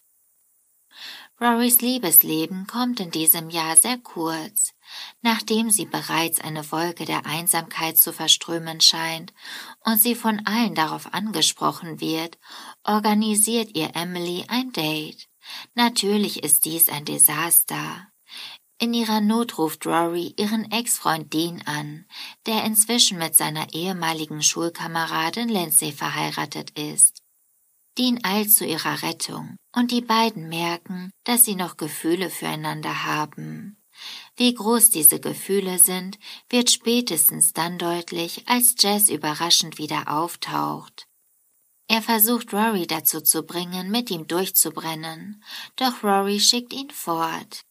Rorys 1.40 1.80
Liebesleben 1.80 2.66
kommt 2.66 3.00
in 3.00 3.10
diesem 3.10 3.50
Jahr 3.50 3.76
sehr 3.76 3.98
kurz. 3.98 4.73
Nachdem 5.22 5.70
sie 5.70 5.86
bereits 5.86 6.40
eine 6.40 6.70
Wolke 6.70 7.04
der 7.04 7.26
Einsamkeit 7.26 7.98
zu 7.98 8.12
verströmen 8.12 8.80
scheint 8.80 9.32
und 9.80 10.00
sie 10.00 10.14
von 10.14 10.46
allen 10.46 10.74
darauf 10.74 11.12
angesprochen 11.14 12.00
wird, 12.00 12.38
organisiert 12.84 13.76
ihr 13.76 13.94
Emily 13.94 14.44
ein 14.48 14.72
Date. 14.72 15.28
Natürlich 15.74 16.42
ist 16.42 16.64
dies 16.64 16.88
ein 16.88 17.04
Desaster. 17.04 18.08
In 18.78 18.92
ihrer 18.92 19.20
Not 19.20 19.56
ruft 19.56 19.86
Rory 19.86 20.34
ihren 20.36 20.70
Ex-Freund 20.70 21.32
Dean 21.32 21.62
an, 21.64 22.06
der 22.46 22.64
inzwischen 22.64 23.18
mit 23.18 23.36
seiner 23.36 23.72
ehemaligen 23.72 24.42
Schulkameradin 24.42 25.48
Lindsay 25.48 25.92
verheiratet 25.92 26.70
ist. 26.78 27.22
Dean 27.96 28.18
eilt 28.24 28.52
zu 28.52 28.66
ihrer 28.66 29.02
Rettung 29.02 29.56
und 29.74 29.92
die 29.92 30.00
beiden 30.00 30.48
merken, 30.48 31.10
dass 31.22 31.44
sie 31.44 31.54
noch 31.54 31.76
Gefühle 31.76 32.28
füreinander 32.28 33.04
haben. 33.04 33.76
Wie 34.36 34.52
groß 34.52 34.90
diese 34.90 35.20
Gefühle 35.20 35.78
sind, 35.78 36.18
wird 36.48 36.70
spätestens 36.70 37.52
dann 37.52 37.78
deutlich, 37.78 38.42
als 38.48 38.74
Jess 38.78 39.08
überraschend 39.08 39.78
wieder 39.78 40.08
auftaucht. 40.08 41.06
Er 41.86 42.02
versucht 42.02 42.52
Rory 42.52 42.86
dazu 42.86 43.20
zu 43.20 43.44
bringen, 43.44 43.90
mit 43.90 44.10
ihm 44.10 44.26
durchzubrennen, 44.26 45.42
doch 45.76 46.02
Rory 46.02 46.40
schickt 46.40 46.72
ihn 46.72 46.90
fort. 46.90 47.64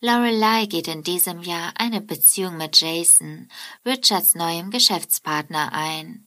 Lorelei 0.00 0.66
geht 0.66 0.88
in 0.88 1.02
diesem 1.02 1.40
Jahr 1.40 1.72
eine 1.76 2.00
Beziehung 2.00 2.56
mit 2.56 2.78
Jason, 2.78 3.48
Richards 3.86 4.34
neuem 4.34 4.70
Geschäftspartner, 4.70 5.72
ein. 5.72 6.23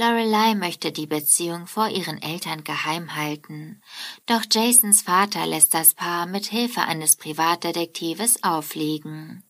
Lorelei 0.00 0.54
möchte 0.54 0.92
die 0.92 1.08
Beziehung 1.08 1.66
vor 1.66 1.88
ihren 1.88 2.22
Eltern 2.22 2.62
geheim 2.62 3.16
halten, 3.16 3.82
doch 4.26 4.42
Jasons 4.48 5.02
Vater 5.02 5.44
lässt 5.44 5.74
das 5.74 5.94
Paar 5.94 6.26
mit 6.26 6.46
Hilfe 6.46 6.82
eines 6.82 7.16
Privatdetektives 7.16 8.44
aufliegen. 8.44 9.42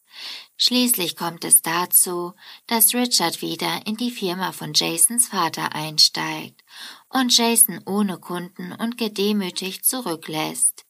Schließlich 0.56 1.16
kommt 1.16 1.44
es 1.44 1.60
dazu, 1.60 2.32
dass 2.66 2.94
Richard 2.94 3.42
wieder 3.42 3.86
in 3.86 3.98
die 3.98 4.10
Firma 4.10 4.52
von 4.52 4.72
Jasons 4.72 5.28
Vater 5.28 5.74
einsteigt 5.74 6.64
und 7.10 7.36
Jason 7.36 7.82
ohne 7.84 8.16
Kunden 8.16 8.72
und 8.72 8.96
gedemütigt 8.96 9.84
zurücklässt. 9.84 10.86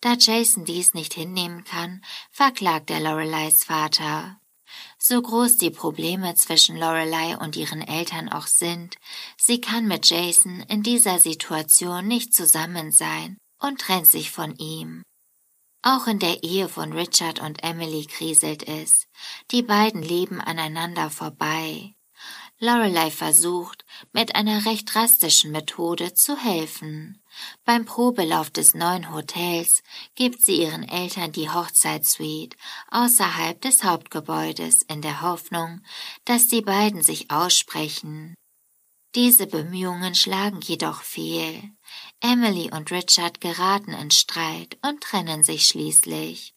Da 0.00 0.14
Jason 0.14 0.64
dies 0.64 0.94
nicht 0.94 1.12
hinnehmen 1.12 1.64
kann, 1.64 2.02
verklagt 2.30 2.90
er 2.90 3.00
Loreleis 3.00 3.64
Vater. 3.64 4.40
So 5.00 5.22
groß 5.22 5.58
die 5.58 5.70
Probleme 5.70 6.34
zwischen 6.34 6.76
Lorelei 6.76 7.36
und 7.38 7.56
ihren 7.56 7.82
Eltern 7.82 8.28
auch 8.28 8.48
sind, 8.48 8.96
sie 9.36 9.60
kann 9.60 9.86
mit 9.86 10.10
Jason 10.10 10.60
in 10.68 10.82
dieser 10.82 11.20
Situation 11.20 12.06
nicht 12.08 12.34
zusammen 12.34 12.90
sein 12.90 13.38
und 13.60 13.80
trennt 13.80 14.08
sich 14.08 14.30
von 14.32 14.56
ihm. 14.56 15.02
Auch 15.82 16.08
in 16.08 16.18
der 16.18 16.42
Ehe 16.42 16.68
von 16.68 16.92
Richard 16.92 17.40
und 17.40 17.62
Emily 17.62 18.06
kriselt 18.06 18.66
es. 18.66 19.06
Die 19.52 19.62
beiden 19.62 20.02
leben 20.02 20.40
aneinander 20.40 21.08
vorbei. 21.10 21.94
Lorelei 22.60 23.12
versucht, 23.12 23.84
mit 24.12 24.34
einer 24.34 24.66
recht 24.66 24.92
drastischen 24.92 25.52
Methode 25.52 26.14
zu 26.14 26.36
helfen. 26.36 27.22
Beim 27.64 27.84
Probelauf 27.84 28.50
des 28.50 28.74
neuen 28.74 29.12
Hotels 29.14 29.84
gibt 30.16 30.42
sie 30.42 30.62
ihren 30.62 30.82
Eltern 30.82 31.30
die 31.30 31.48
Hochzeitssuite 31.50 32.56
außerhalb 32.90 33.60
des 33.60 33.84
Hauptgebäudes 33.84 34.82
in 34.82 35.02
der 35.02 35.20
Hoffnung, 35.20 35.82
dass 36.24 36.48
die 36.48 36.62
beiden 36.62 37.02
sich 37.02 37.30
aussprechen. 37.30 38.34
Diese 39.14 39.46
Bemühungen 39.46 40.16
schlagen 40.16 40.60
jedoch 40.60 41.02
fehl. 41.02 41.62
Emily 42.20 42.70
und 42.72 42.90
Richard 42.90 43.40
geraten 43.40 43.92
in 43.92 44.10
Streit 44.10 44.78
und 44.82 45.00
trennen 45.00 45.44
sich 45.44 45.68
schließlich. 45.68 46.54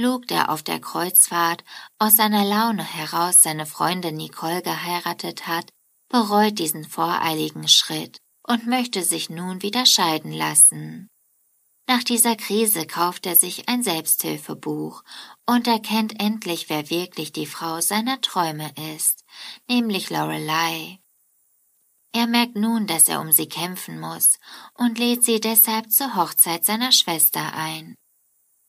Luke, 0.00 0.26
der 0.26 0.50
auf 0.50 0.62
der 0.62 0.80
Kreuzfahrt 0.80 1.62
aus 1.98 2.16
seiner 2.16 2.46
Laune 2.46 2.82
heraus 2.82 3.42
seine 3.42 3.66
Freundin 3.66 4.16
Nicole 4.16 4.62
geheiratet 4.62 5.46
hat, 5.46 5.68
bereut 6.08 6.58
diesen 6.58 6.84
voreiligen 6.84 7.68
Schritt 7.68 8.16
und 8.48 8.66
möchte 8.66 9.04
sich 9.04 9.28
nun 9.28 9.60
wieder 9.60 9.84
scheiden 9.84 10.32
lassen. 10.32 11.10
Nach 11.86 12.02
dieser 12.02 12.34
Krise 12.36 12.86
kauft 12.86 13.26
er 13.26 13.36
sich 13.36 13.68
ein 13.68 13.82
Selbsthilfebuch 13.82 15.02
und 15.44 15.66
erkennt 15.66 16.18
endlich, 16.18 16.70
wer 16.70 16.88
wirklich 16.88 17.32
die 17.32 17.46
Frau 17.46 17.82
seiner 17.82 18.22
Träume 18.22 18.72
ist, 18.94 19.24
nämlich 19.68 20.08
Lorelei. 20.08 20.98
Er 22.12 22.26
merkt 22.26 22.56
nun, 22.56 22.86
dass 22.86 23.06
er 23.06 23.20
um 23.20 23.32
sie 23.32 23.48
kämpfen 23.48 24.00
muss 24.00 24.38
und 24.72 24.98
lädt 24.98 25.24
sie 25.24 25.40
deshalb 25.40 25.92
zur 25.92 26.16
Hochzeit 26.16 26.64
seiner 26.64 26.90
Schwester 26.90 27.52
ein. 27.52 27.96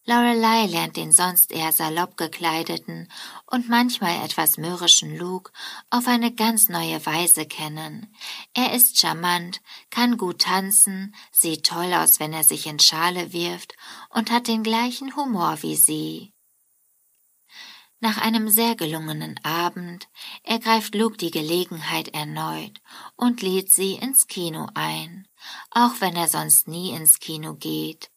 Lorelei 0.06 0.66
lernt 0.66 0.98
den 0.98 1.12
sonst 1.12 1.52
eher 1.52 1.72
salopp 1.72 2.18
gekleideten 2.18 3.08
und 3.46 3.70
manchmal 3.70 4.26
etwas 4.26 4.58
mürrischen 4.58 5.16
Luke 5.16 5.52
auf 5.92 6.08
eine 6.08 6.34
ganz 6.34 6.70
neue 6.70 7.06
Weise 7.06 7.46
kennen. 7.46 8.12
Er 8.56 8.74
ist 8.74 9.00
charmant, 9.00 9.62
kann 9.92 10.18
gut 10.18 10.42
tanzen, 10.42 11.14
sieht 11.32 11.68
toll 11.68 11.94
aus, 11.94 12.20
wenn 12.20 12.34
er 12.34 12.44
sich 12.44 12.66
in 12.66 12.80
Schale 12.80 13.32
wirft 13.32 13.76
und 14.10 14.32
hat 14.32 14.48
den 14.48 14.64
gleichen 14.64 15.16
Humor 15.16 15.60
wie 15.62 15.76
sie. 15.76 16.34
Nach 18.04 18.18
einem 18.18 18.50
sehr 18.50 18.76
gelungenen 18.76 19.40
Abend 19.44 20.10
ergreift 20.42 20.96
Luke 20.96 21.18
die 21.18 21.30
Gelegenheit 21.30 22.08
erneut 22.08 22.82
und 23.16 23.44
lädt 23.44 23.72
sie 23.72 23.94
ins 23.94 24.26
Kino 24.26 24.68
ein, 24.74 25.28
auch 25.70 25.94
wenn 26.00 26.16
er 26.16 26.28
sonst 26.28 26.68
nie 26.68 26.90
ins 26.90 27.20
Kino 27.20 27.54
geht. 27.54 28.11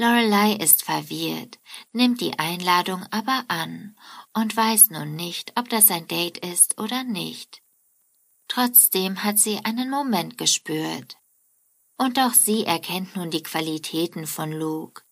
Lorelei 0.00 0.54
ist 0.54 0.82
verwirrt, 0.82 1.58
nimmt 1.92 2.22
die 2.22 2.38
Einladung 2.38 3.04
aber 3.10 3.44
an 3.48 3.94
und 4.32 4.56
weiß 4.56 4.88
nun 4.88 5.14
nicht, 5.14 5.52
ob 5.56 5.68
das 5.68 5.90
ein 5.90 6.08
Date 6.08 6.38
ist 6.38 6.80
oder 6.80 7.04
nicht. 7.04 7.60
Trotzdem 8.48 9.22
hat 9.22 9.38
sie 9.38 9.62
einen 9.62 9.90
Moment 9.90 10.38
gespürt. 10.38 11.18
Und 11.98 12.18
auch 12.18 12.32
sie 12.32 12.64
erkennt 12.64 13.14
nun 13.14 13.30
die 13.30 13.42
Qualitäten 13.42 14.26
von 14.26 14.52
Luke. 14.52 15.02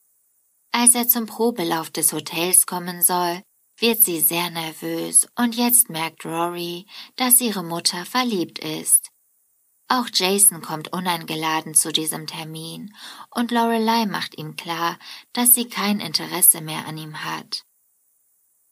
Als 0.72 0.94
er 0.94 1.06
zum 1.06 1.26
Probelauf 1.26 1.90
des 1.90 2.14
Hotels 2.14 2.64
kommen 2.64 3.02
soll, 3.02 3.42
wird 3.76 4.00
sie 4.00 4.20
sehr 4.20 4.48
nervös 4.48 5.28
und 5.36 5.54
jetzt 5.54 5.90
merkt 5.90 6.24
Rory, 6.24 6.86
dass 7.16 7.42
ihre 7.42 7.62
Mutter 7.62 8.06
verliebt 8.06 8.58
ist. 8.58 9.10
Auch 9.88 10.08
Jason 10.12 10.60
kommt 10.60 10.92
uneingeladen 10.92 11.74
zu 11.74 11.92
diesem 11.92 12.26
Termin 12.26 12.94
und 13.30 13.50
Lorelei 13.50 14.04
macht 14.04 14.36
ihm 14.36 14.54
klar, 14.54 14.98
dass 15.32 15.54
sie 15.54 15.66
kein 15.66 15.98
Interesse 15.98 16.60
mehr 16.60 16.86
an 16.86 16.98
ihm 16.98 17.24
hat. 17.24 17.64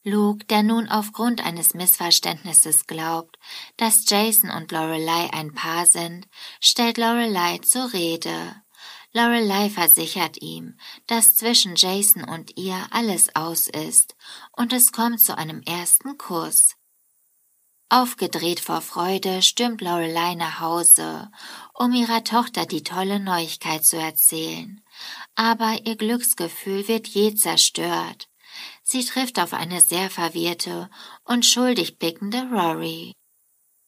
Luke, 0.05 0.45
der 0.45 0.63
nun 0.63 0.89
aufgrund 0.89 1.45
eines 1.45 1.75
Missverständnisses 1.75 2.87
glaubt, 2.87 3.39
dass 3.77 4.09
Jason 4.09 4.51
und 4.51 4.71
Lorelei 4.71 5.33
ein 5.33 5.53
Paar 5.53 5.87
sind, 5.87 6.29
stellt 6.61 6.99
Lorelei 6.99 7.59
zur 7.59 7.93
Rede. 7.93 8.63
Lorelei 9.13 9.71
versichert 9.71 10.41
ihm, 10.43 10.79
dass 11.07 11.35
zwischen 11.35 11.75
Jason 11.75 12.23
und 12.23 12.57
ihr 12.59 12.77
alles 12.91 13.35
aus 13.35 13.67
ist 13.67 14.15
und 14.53 14.75
es 14.75 14.93
kommt 14.93 15.21
zu 15.21 15.37
einem 15.37 15.63
ersten 15.63 16.19
Kuss. 16.19 16.76
Aufgedreht 17.89 18.59
vor 18.59 18.81
Freude 18.81 19.43
stürmt 19.43 19.81
Lorelei 19.81 20.35
nach 20.35 20.59
Hause, 20.59 21.31
um 21.73 21.93
ihrer 21.93 22.25
Tochter 22.25 22.67
die 22.67 22.83
tolle 22.83 23.21
Neuigkeit 23.21 23.85
zu 23.85 23.97
erzählen. 23.97 24.81
Aber 25.37 25.79
ihr 25.85 25.97
Glücksgefühl 25.97 26.89
wird 26.89 27.07
je 27.07 27.37
zerstört. 27.37 28.29
Sie 28.83 29.05
trifft 29.05 29.39
auf 29.39 29.53
eine 29.53 29.81
sehr 29.81 30.11
verwirrte 30.11 30.91
und 31.25 31.47
schuldig 31.47 31.99
blickende 31.99 32.49
Rory. 32.51 33.13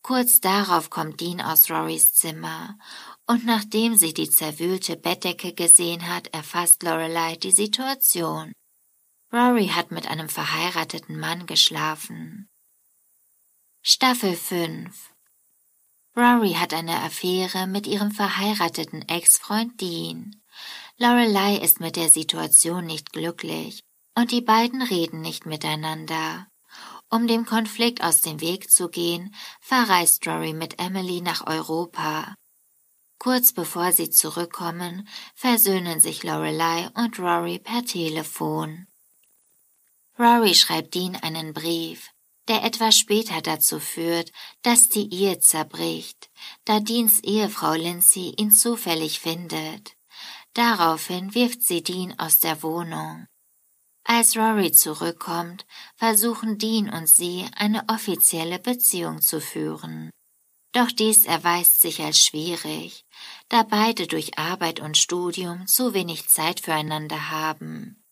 Kurz 0.03 0.41
darauf 0.41 0.91
kommt 0.91 1.21
Dean 1.21 1.41
aus 1.41 1.69
Rorys 1.69 2.15
Zimmer, 2.15 2.79
und 3.27 3.45
nachdem 3.45 3.97
sie 3.97 4.15
die 4.15 4.31
zerwühlte 4.31 4.97
Bettdecke 4.97 5.53
gesehen 5.55 6.09
hat, 6.09 6.29
erfasst 6.29 6.85
Lorelei 6.85 7.35
die 7.35 7.51
Situation. 7.51 8.53
Rory 9.33 9.69
hat 9.69 9.91
mit 9.91 10.07
einem 10.07 10.29
verheirateten 10.29 11.19
Mann 11.19 11.47
geschlafen. 11.47 12.48
Staffel 13.91 14.37
5 14.37 15.15
Rory 16.15 16.53
hat 16.53 16.75
eine 16.75 17.01
Affäre 17.01 17.67
mit 17.67 17.87
ihrem 17.87 18.11
verheirateten 18.11 19.01
Ex-Freund 19.09 19.81
Dean. 19.81 20.43
Lorelei 20.99 21.57
ist 21.57 21.81
mit 21.81 21.97
der 21.97 22.11
Situation 22.11 22.85
nicht 22.85 23.15
glücklich 23.15 23.83
und 24.15 24.31
die 24.31 24.43
beiden 24.43 24.83
reden 24.83 25.23
nicht 25.23 25.47
miteinander. 25.47 26.49
Um 27.09 27.27
dem 27.27 27.47
Konflikt 27.47 28.03
aus 28.03 28.21
dem 28.21 28.43
Weg 28.43 28.71
zu 28.71 28.91
gehen, 28.91 29.35
verreist 29.63 30.27
Rory 30.27 30.53
mit 30.53 30.79
Emily 30.79 31.23
nach 31.23 31.47
Europa. 31.47 32.35
Kurz 33.19 33.55
bevor 33.55 33.93
sie 33.93 34.11
zurückkommen, 34.11 35.09
versöhnen 35.35 36.01
sich 36.01 36.25
Lorelei 36.25 36.91
und 36.93 37.19
Rory 37.19 37.59
per 37.59 37.87
Telefon. 37.87 38.87
Rory 40.19 40.55
schreibt 40.55 40.95
Dean 40.95 41.17
einen 41.17 41.55
Brief, 41.55 42.11
der 42.49 42.65
etwas 42.65 42.99
später 42.99 43.41
dazu 43.43 43.79
führt, 43.79 44.33
dass 44.63 44.89
die 44.89 45.13
Ehe 45.13 45.39
zerbricht, 45.39 46.31
da 46.65 46.81
Deans 46.81 47.21
Ehefrau 47.21 47.75
Lindsay 47.75 48.35
ihn 48.37 48.51
zufällig 48.51 49.21
findet. 49.21 49.97
Daraufhin 50.55 51.35
wirft 51.35 51.63
sie 51.63 51.83
Dean 51.83 52.19
aus 52.19 52.41
der 52.41 52.63
Wohnung. 52.63 53.27
Als 54.05 54.37
Rory 54.37 54.73
zurückkommt, 54.73 55.67
versuchen 55.95 56.57
Dean 56.57 56.89
und 56.89 57.09
sie 57.09 57.47
eine 57.55 57.85
offizielle 57.89 58.59
Beziehung 58.59 59.21
zu 59.21 59.41
führen. 59.41 60.11
Doch 60.73 60.91
dies 60.91 61.27
erweist 61.27 61.81
sich 61.81 62.03
als 62.03 62.25
schwierig, 62.25 63.05
da 63.49 63.63
beide 63.63 64.07
durch 64.07 64.39
Arbeit 64.39 64.81
und 64.81 64.97
Studium 64.97 65.67
zu 65.67 65.95
wenig 65.95 66.29
Zeit 66.29 66.61
füreinander 66.61 67.31
haben. 67.31 68.03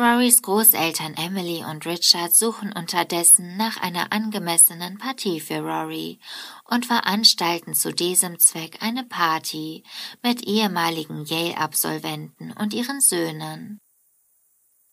Rorys 0.00 0.40
Großeltern 0.40 1.12
Emily 1.12 1.62
und 1.62 1.84
Richard 1.84 2.32
suchen 2.32 2.72
unterdessen 2.72 3.58
nach 3.58 3.76
einer 3.82 4.14
angemessenen 4.14 4.96
Partie 4.96 5.40
für 5.40 5.58
Rory 5.58 6.18
und 6.64 6.86
veranstalten 6.86 7.74
zu 7.74 7.92
diesem 7.92 8.38
Zweck 8.38 8.78
eine 8.80 9.04
Party 9.04 9.84
mit 10.22 10.44
ehemaligen 10.44 11.26
Yale-Absolventen 11.26 12.52
und 12.52 12.72
ihren 12.72 13.02
Söhnen. 13.02 13.78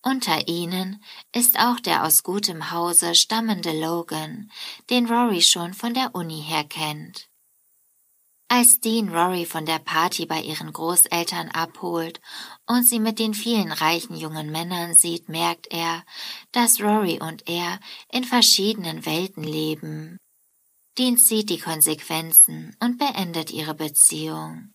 Unter 0.02 0.50
ihnen 0.50 1.02
ist 1.34 1.58
auch 1.58 1.80
der 1.80 2.04
aus 2.04 2.24
gutem 2.24 2.72
Hause 2.72 3.16
stammende 3.16 3.80
Logan, 3.80 4.52
den 4.90 5.06
Rory 5.06 5.42
schon 5.42 5.74
von 5.74 5.94
der 5.94 6.16
Uni 6.16 6.44
her 6.46 6.66
kennt. 6.66 7.30
Als 8.50 8.80
Dean 8.80 9.10
Rory 9.10 9.46
von 9.46 9.66
der 9.66 9.80
Party 9.80 10.26
bei 10.26 10.42
ihren 10.42 10.72
Großeltern 10.72 11.50
abholt 11.50 12.22
und 12.66 12.84
sie 12.84 13.00
mit 13.00 13.20
den 13.20 13.34
vielen 13.34 13.74
reichen 13.74 14.16
jungen 14.16 14.52
Männern 14.52 14.94
sieht, 14.94 15.28
merkt 15.28 15.68
er, 15.70 16.06
dass 16.54 16.82
Rory 16.82 17.20
und 17.22 17.50
er 17.50 17.80
in 18.10 18.24
verschiedenen 18.24 19.06
Welten 19.06 19.44
leben. 19.44 20.18
Dean 20.98 21.18
zieht 21.18 21.50
die 21.50 21.60
Konsequenzen 21.60 22.76
und 22.80 22.98
beendet 22.98 23.52
ihre 23.52 23.76
Beziehung. 23.76 24.74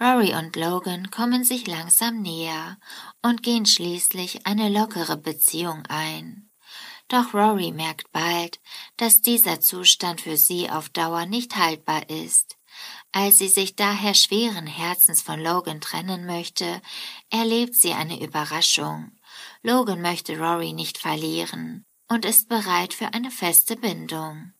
Rory 0.00 0.34
und 0.34 0.56
Logan 0.56 1.10
kommen 1.10 1.44
sich 1.44 1.66
langsam 1.66 2.22
näher 2.22 2.78
und 3.22 3.42
gehen 3.42 3.66
schließlich 3.66 4.46
eine 4.46 4.70
lockere 4.70 5.18
Beziehung 5.18 5.84
ein. 5.88 6.49
Doch 7.10 7.34
Rory 7.34 7.72
merkt 7.72 8.12
bald, 8.12 8.60
dass 8.96 9.20
dieser 9.20 9.60
Zustand 9.60 10.20
für 10.20 10.36
sie 10.36 10.70
auf 10.70 10.88
Dauer 10.90 11.26
nicht 11.26 11.56
haltbar 11.56 12.08
ist. 12.08 12.56
Als 13.10 13.38
sie 13.38 13.48
sich 13.48 13.74
daher 13.74 14.14
schweren 14.14 14.68
Herzens 14.68 15.20
von 15.20 15.40
Logan 15.40 15.80
trennen 15.80 16.24
möchte, 16.24 16.80
erlebt 17.28 17.74
sie 17.74 17.94
eine 17.94 18.22
Überraschung. 18.22 19.10
Logan 19.62 20.00
möchte 20.00 20.38
Rory 20.38 20.72
nicht 20.72 20.98
verlieren 20.98 21.84
und 22.08 22.24
ist 22.24 22.48
bereit 22.48 22.94
für 22.94 23.12
eine 23.12 23.32
feste 23.32 23.74
Bindung. 23.74 24.52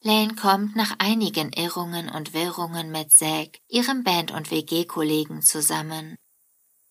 Lane 0.00 0.34
kommt 0.34 0.74
nach 0.74 0.94
einigen 1.00 1.52
Irrungen 1.52 2.08
und 2.08 2.32
Wirrungen 2.32 2.90
mit 2.90 3.12
Zack, 3.12 3.58
ihrem 3.68 4.04
Band- 4.04 4.30
und 4.30 4.50
WG-Kollegen, 4.50 5.42
zusammen 5.42 6.16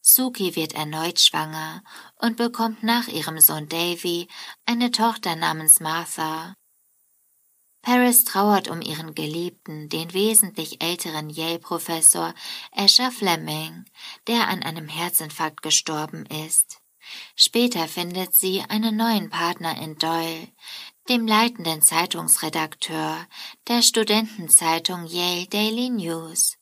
Suki 0.01 0.55
wird 0.55 0.73
erneut 0.73 1.19
schwanger 1.19 1.83
und 2.17 2.35
bekommt 2.37 2.81
nach 2.83 3.07
ihrem 3.07 3.39
Sohn 3.39 3.69
Davy 3.69 4.27
eine 4.65 4.91
Tochter 4.91 5.35
namens 5.35 5.79
Martha. 5.79 6.55
Paris 7.83 8.25
trauert 8.25 8.67
um 8.67 8.81
ihren 8.81 9.15
Geliebten, 9.15 9.89
den 9.89 10.13
wesentlich 10.13 10.83
älteren 10.83 11.29
Yale-Professor 11.29 12.33
Asher 12.71 13.11
Fleming, 13.11 13.85
der 14.27 14.47
an 14.47 14.61
einem 14.61 14.87
Herzinfarkt 14.87 15.61
gestorben 15.63 16.25
ist. 16.27 16.79
Später 17.35 17.87
findet 17.87 18.35
sie 18.35 18.61
einen 18.61 18.95
neuen 18.95 19.29
Partner 19.29 19.81
in 19.81 19.97
Doyle, 19.97 20.47
dem 21.09 21.27
leitenden 21.27 21.81
Zeitungsredakteur 21.81 23.27
der 23.67 23.81
Studentenzeitung 23.81 25.05
Yale 25.07 25.47
Daily 25.47 25.89
News. 25.89 26.57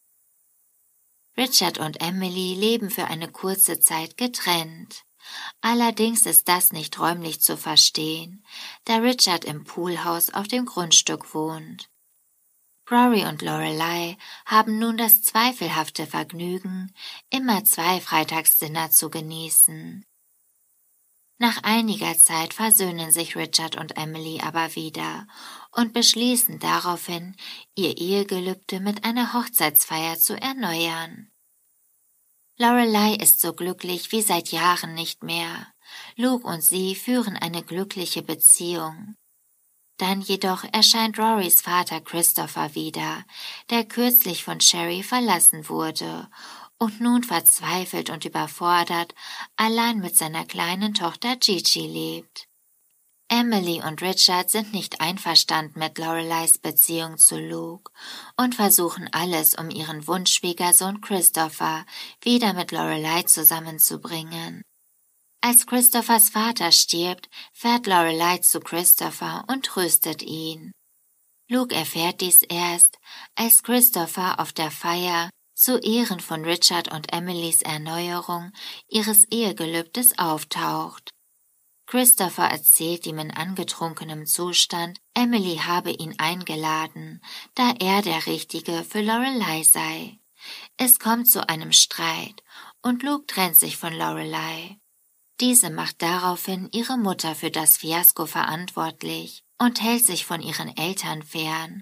Richard 1.40 1.78
und 1.78 2.02
Emily 2.02 2.54
leben 2.54 2.90
für 2.90 3.06
eine 3.06 3.30
kurze 3.30 3.80
Zeit 3.80 4.18
getrennt. 4.18 5.06
Allerdings 5.62 6.26
ist 6.26 6.50
das 6.50 6.74
nicht 6.74 7.00
räumlich 7.00 7.40
zu 7.40 7.56
verstehen, 7.56 8.44
da 8.84 8.98
Richard 8.98 9.46
im 9.46 9.64
Poolhaus 9.64 10.32
auf 10.34 10.50
dem 10.50 10.66
Grundstück 10.66 11.34
wohnt. 11.34 11.90
Rory 12.92 13.26
und 13.26 13.42
Lorelei 13.42 14.18
haben 14.46 14.80
nun 14.80 14.98
das 14.98 15.22
zweifelhafte 15.22 16.08
Vergnügen, 16.08 16.94
immer 17.30 17.64
zwei 17.64 18.02
Freitagsdinner 18.02 18.92
zu 18.92 19.10
genießen. 19.10 20.06
Nach 21.42 21.64
einiger 21.64 22.18
Zeit 22.18 22.54
versöhnen 22.54 23.12
sich 23.12 23.38
Richard 23.38 23.78
und 23.78 23.96
Emily 23.96 24.42
aber 24.42 24.76
wieder 24.76 25.26
und 25.72 25.94
beschließen 25.94 26.60
daraufhin, 26.60 27.38
ihr 27.76 27.98
Ehegelübde 27.98 28.82
mit 28.82 29.06
einer 29.06 29.32
Hochzeitsfeier 29.32 30.20
zu 30.20 30.34
erneuern. 30.34 31.29
Lorelei 32.62 33.16
ist 33.16 33.40
so 33.40 33.54
glücklich 33.54 34.12
wie 34.12 34.22
seit 34.22 34.52
Jahren 34.52 34.94
nicht 34.94 35.24
mehr. 35.24 35.68
Luke 36.18 36.46
und 36.46 36.62
sie 36.62 36.94
führen 36.94 37.38
eine 37.38 37.64
glückliche 37.64 38.22
Beziehung. 38.22 39.16
Dann 39.96 40.20
jedoch 40.20 40.66
erscheint 40.74 41.18
Rorys 41.18 41.62
Vater 41.62 42.02
Christopher 42.02 42.76
wieder, 42.76 43.24
der 43.70 43.86
kürzlich 43.86 44.44
von 44.44 44.60
Sherry 44.60 45.04
verlassen 45.04 45.70
wurde 45.70 46.30
und 46.78 47.00
nun 47.00 47.24
verzweifelt 47.24 48.10
und 48.10 48.26
überfordert 48.26 49.16
allein 49.56 50.00
mit 50.00 50.18
seiner 50.18 50.44
kleinen 50.44 50.94
Tochter 50.94 51.38
Gigi 51.38 51.88
lebt. 51.88 52.49
Emily 53.32 53.80
und 53.86 54.02
Richard 54.02 54.50
sind 54.50 54.74
nicht 54.74 55.02
einverstanden 55.02 55.78
mit 55.78 56.00
Lorelei's 56.00 56.58
Beziehung 56.58 57.20
zu 57.20 57.40
Luke 57.40 57.92
und 58.38 58.56
versuchen 58.56 59.08
alles, 59.12 59.54
um 59.54 59.70
ihren 59.70 60.08
Wunschschwiegersohn 60.08 61.00
Christopher 61.00 61.86
wieder 62.22 62.54
mit 62.54 62.72
Lorelei 62.72 63.22
zusammenzubringen. 63.24 64.64
Als 65.42 65.68
Christophers 65.68 66.30
Vater 66.30 66.72
stirbt, 66.72 67.30
fährt 67.54 67.86
Lorelei 67.86 68.40
zu 68.40 68.60
Christopher 68.60 69.46
und 69.48 69.64
tröstet 69.64 70.24
ihn. 70.24 70.72
Luke 71.48 71.74
erfährt 71.74 72.22
dies 72.22 72.42
erst, 72.42 72.98
als 73.36 73.62
Christopher 73.62 74.40
auf 74.40 74.54
der 74.54 74.72
Feier 74.72 75.30
zu 75.54 75.78
Ehren 75.78 76.20
von 76.20 76.46
Richard 76.46 76.92
und 76.92 77.14
Emilys 77.14 77.62
Erneuerung 77.62 78.52
ihres 78.88 79.26
Ehegelübdes 79.26 80.18
auftaucht. 80.18 81.12
Christopher 81.90 82.44
erzählt 82.44 83.08
ihm 83.08 83.18
in 83.18 83.32
angetrunkenem 83.32 84.28
Zustand, 84.28 85.00
Emily 85.16 85.56
habe 85.56 85.90
ihn 85.90 86.14
eingeladen, 86.20 87.20
da 87.56 87.74
er 87.80 88.04
der 88.04 88.28
Richtige 88.28 88.86
für 88.88 89.02
Lorelei 89.02 89.64
sei. 89.64 90.20
Es 90.78 91.00
kommt 91.00 91.28
zu 91.28 91.50
einem 91.50 91.72
Streit 91.72 92.44
und 92.84 93.02
Luke 93.02 93.26
trennt 93.26 93.56
sich 93.56 93.76
von 93.76 93.92
Lorelei. 93.92 94.78
Diese 95.40 95.72
macht 95.72 96.04
daraufhin 96.04 96.70
ihre 96.72 96.96
Mutter 96.96 97.34
für 97.34 97.50
das 97.50 97.78
Fiasko 97.78 98.28
verantwortlich 98.28 99.44
und 99.58 99.82
hält 99.82 100.06
sich 100.06 100.28
von 100.28 100.44
ihren 100.44 100.78
Eltern 100.78 101.24
fern. 101.24 101.82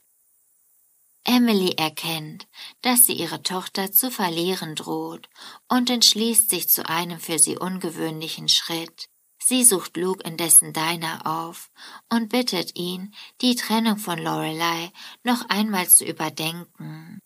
Emily 1.26 1.74
erkennt, 1.74 2.48
dass 2.82 3.08
sie 3.08 3.14
ihre 3.14 3.44
Tochter 3.44 3.92
zu 3.92 4.10
verlieren 4.10 4.74
droht 4.76 5.28
und 5.68 5.90
entschließt 5.90 6.50
sich 6.50 6.70
zu 6.70 6.88
einem 6.88 7.20
für 7.20 7.40
sie 7.40 7.58
ungewöhnlichen 7.58 8.48
Schritt. 8.48 9.10
Sie 9.50 9.64
sucht 9.64 9.96
Luke 9.96 10.22
in 10.28 10.36
dessen 10.36 10.74
Diner 10.74 11.26
auf 11.26 11.72
und 12.10 12.28
bittet 12.28 12.78
ihn, 12.78 13.16
die 13.40 13.56
Trennung 13.56 13.98
von 13.98 14.20
Lorelei 14.20 14.92
noch 15.24 15.48
einmal 15.48 15.88
zu 15.88 16.04
überdenken. 16.04 17.22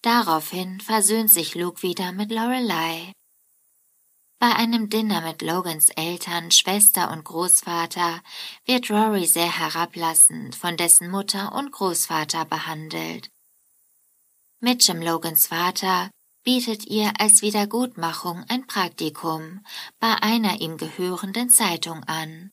Daraufhin 0.00 0.80
versöhnt 0.80 1.32
sich 1.32 1.56
Luke 1.56 1.82
wieder 1.82 2.12
mit 2.12 2.30
Lorelei. 2.30 3.12
Bei 4.38 4.54
einem 4.54 4.90
Dinner 4.90 5.22
mit 5.22 5.42
Logans 5.42 5.88
Eltern, 5.88 6.52
Schwester 6.52 7.10
und 7.10 7.24
Großvater 7.24 8.22
wird 8.64 8.88
Rory 8.88 9.26
sehr 9.26 9.58
herablassend 9.58 10.54
von 10.54 10.76
dessen 10.76 11.10
Mutter 11.10 11.52
und 11.52 11.72
Großvater 11.72 12.44
behandelt. 12.44 13.28
Mitchum 14.60 15.02
Logans 15.02 15.48
Vater 15.48 16.10
bietet 16.42 16.86
ihr 16.86 17.12
als 17.18 17.42
Wiedergutmachung 17.42 18.44
ein 18.48 18.66
Praktikum 18.66 19.64
bei 19.98 20.14
einer 20.22 20.60
ihm 20.60 20.76
gehörenden 20.76 21.50
Zeitung 21.50 22.04
an. 22.04 22.52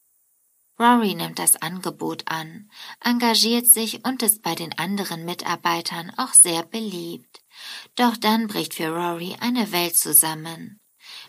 Rory 0.80 1.15
nimmt 1.15 1.39
das 1.39 1.56
Angebot 1.56 2.23
an, 2.28 2.69
engagiert 3.04 3.65
sich 3.65 4.06
und 4.06 4.21
ist 4.21 4.43
bei 4.43 4.54
den 4.54 4.78
anderen 4.78 5.26
Mitarbeitern 5.26 6.12
auch 6.17 6.34
sehr 6.34 6.63
beliebt. 6.63 7.41
Doch 7.95 8.15
dann 8.15 8.47
bricht 8.47 8.76
für 8.76 8.89
Rory 8.89 9.36
eine 9.39 9.71
Welt 9.71 9.97
zusammen. 9.97 10.80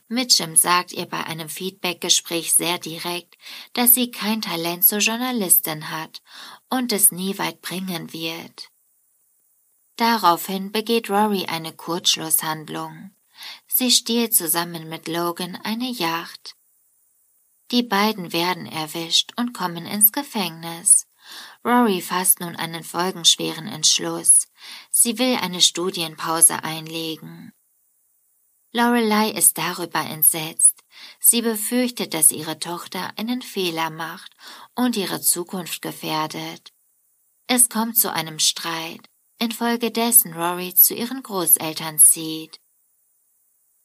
Mitchum 0.09 0.57
sagt 0.57 0.92
ihr 0.92 1.07
bei 1.07 1.25
einem 1.25 1.49
Feedbackgespräch 1.49 2.53
sehr 2.53 2.79
direkt, 2.79 3.37
dass 3.73 3.94
sie 3.94 4.11
kein 4.11 4.42
Talent 4.42 4.85
zur 4.85 4.99
Journalistin 4.99 5.90
hat 5.90 6.23
und 6.68 6.92
es 6.92 7.11
nie 7.12 7.38
weit 7.38 7.62
bringen 7.62 8.12
wird. 8.12 8.71
Daraufhin 9.98 10.70
begeht 10.70 11.11
Rory 11.11 11.46
eine 11.46 11.72
Kurzschlusshandlung. 11.72 13.11
Sie 13.66 13.90
stiehlt 13.90 14.32
zusammen 14.32 14.88
mit 14.88 15.08
Logan 15.08 15.56
eine 15.64 15.90
Yacht. 15.90 16.54
Die 17.72 17.82
beiden 17.82 18.32
werden 18.32 18.66
erwischt 18.66 19.32
und 19.37 19.52
kommen 19.52 19.87
ins 19.87 20.12
Gefängnis. 20.12 21.08
Rory 21.64 22.00
fasst 22.00 22.38
nun 22.38 22.54
einen 22.54 22.84
folgenschweren 22.84 23.66
Entschluss. 23.66 24.46
Sie 24.92 25.18
will 25.18 25.37
eine 25.37 25.61
Studienpause 25.61 26.62
einlegen. 26.62 27.52
Lorelei 28.70 29.30
ist 29.30 29.58
darüber 29.58 30.04
entsetzt. 30.04 30.84
Sie 31.18 31.42
befürchtet, 31.42 32.14
dass 32.14 32.30
ihre 32.30 32.61
Tochter 32.61 33.11
einen 33.16 33.42
Fehler 33.42 33.90
macht 33.90 34.32
und 34.76 34.96
ihre 34.96 35.20
Zukunft 35.20 35.82
gefährdet. 35.82 36.72
Es 37.48 37.68
kommt 37.68 37.98
zu 37.98 38.12
einem 38.12 38.38
Streit, 38.38 39.08
infolgedessen 39.38 40.35
Rory 40.35 40.74
zu 40.74 40.94
ihren 40.94 41.22
Großeltern 41.22 41.98
zieht. 41.98 42.61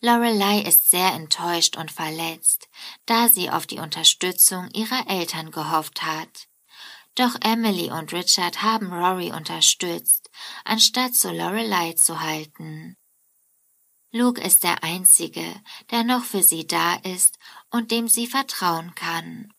Lorelei 0.02 0.62
ist 0.62 0.90
sehr 0.92 1.14
enttäuscht 1.14 1.78
und 1.78 1.92
verletzt, 1.92 2.68
da 3.06 3.30
sie 3.30 3.50
auf 3.50 3.66
die 3.66 3.80
Unterstützung 3.80 4.70
ihrer 4.74 5.10
Eltern 5.10 5.52
gehofft 5.52 6.04
hat. 6.04 6.50
Doch 7.16 7.36
Emily 7.42 7.92
und 7.92 8.12
Richard 8.12 8.62
haben 8.64 8.92
Rory 8.92 9.32
unterstützt, 9.32 10.30
anstatt 10.66 11.16
zu 11.16 11.32
Lorelei 11.32 11.94
zu 11.94 12.20
halten. 12.20 12.98
Luke 14.12 14.42
ist 14.42 14.64
der 14.64 14.84
Einzige, 14.84 15.46
der 15.90 16.04
noch 16.04 16.24
für 16.24 16.44
sie 16.44 16.68
da 16.68 16.96
ist 16.96 17.40
und 17.72 17.92
dem 17.92 18.08
sie 18.08 18.28
vertrauen 18.28 18.94
kann. 18.96 19.54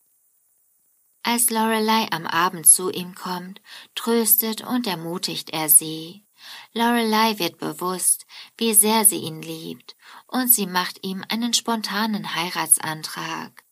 Als 1.26 1.48
Lorelei 1.48 2.06
am 2.12 2.26
Abend 2.26 2.66
zu 2.66 2.90
ihm 2.90 3.14
kommt, 3.14 3.62
tröstet 3.94 4.60
und 4.60 4.87
ermutigt 4.87 5.50
er 5.50 5.70
sie. 5.70 6.26
Lorelei 6.74 7.38
wird 7.38 7.56
bewusst, 7.56 8.26
wie 8.58 8.74
sehr 8.74 9.06
sie 9.06 9.16
ihn 9.16 9.40
liebt, 9.40 9.96
und 10.26 10.52
sie 10.52 10.66
macht 10.66 11.02
ihm 11.02 11.24
einen 11.30 11.54
spontanen 11.54 12.34
Heiratsantrag. 12.34 13.64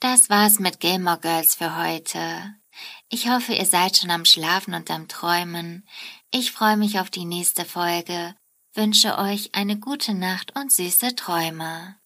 Das 0.00 0.28
war's 0.28 0.58
mit 0.58 0.80
Gilmore 0.80 1.18
Girls 1.18 1.54
für 1.54 1.78
heute. 1.78 2.54
Ich 3.08 3.30
hoffe, 3.30 3.54
ihr 3.54 3.64
seid 3.64 3.96
schon 3.96 4.10
am 4.10 4.26
Schlafen 4.26 4.74
und 4.74 4.90
am 4.90 5.08
Träumen. 5.08 5.88
Ich 6.30 6.52
freue 6.52 6.76
mich 6.76 7.00
auf 7.00 7.08
die 7.08 7.24
nächste 7.24 7.64
Folge, 7.64 8.36
wünsche 8.74 9.16
euch 9.16 9.54
eine 9.54 9.78
gute 9.78 10.12
Nacht 10.12 10.54
und 10.54 10.70
süße 10.70 11.14
Träume. 11.14 11.96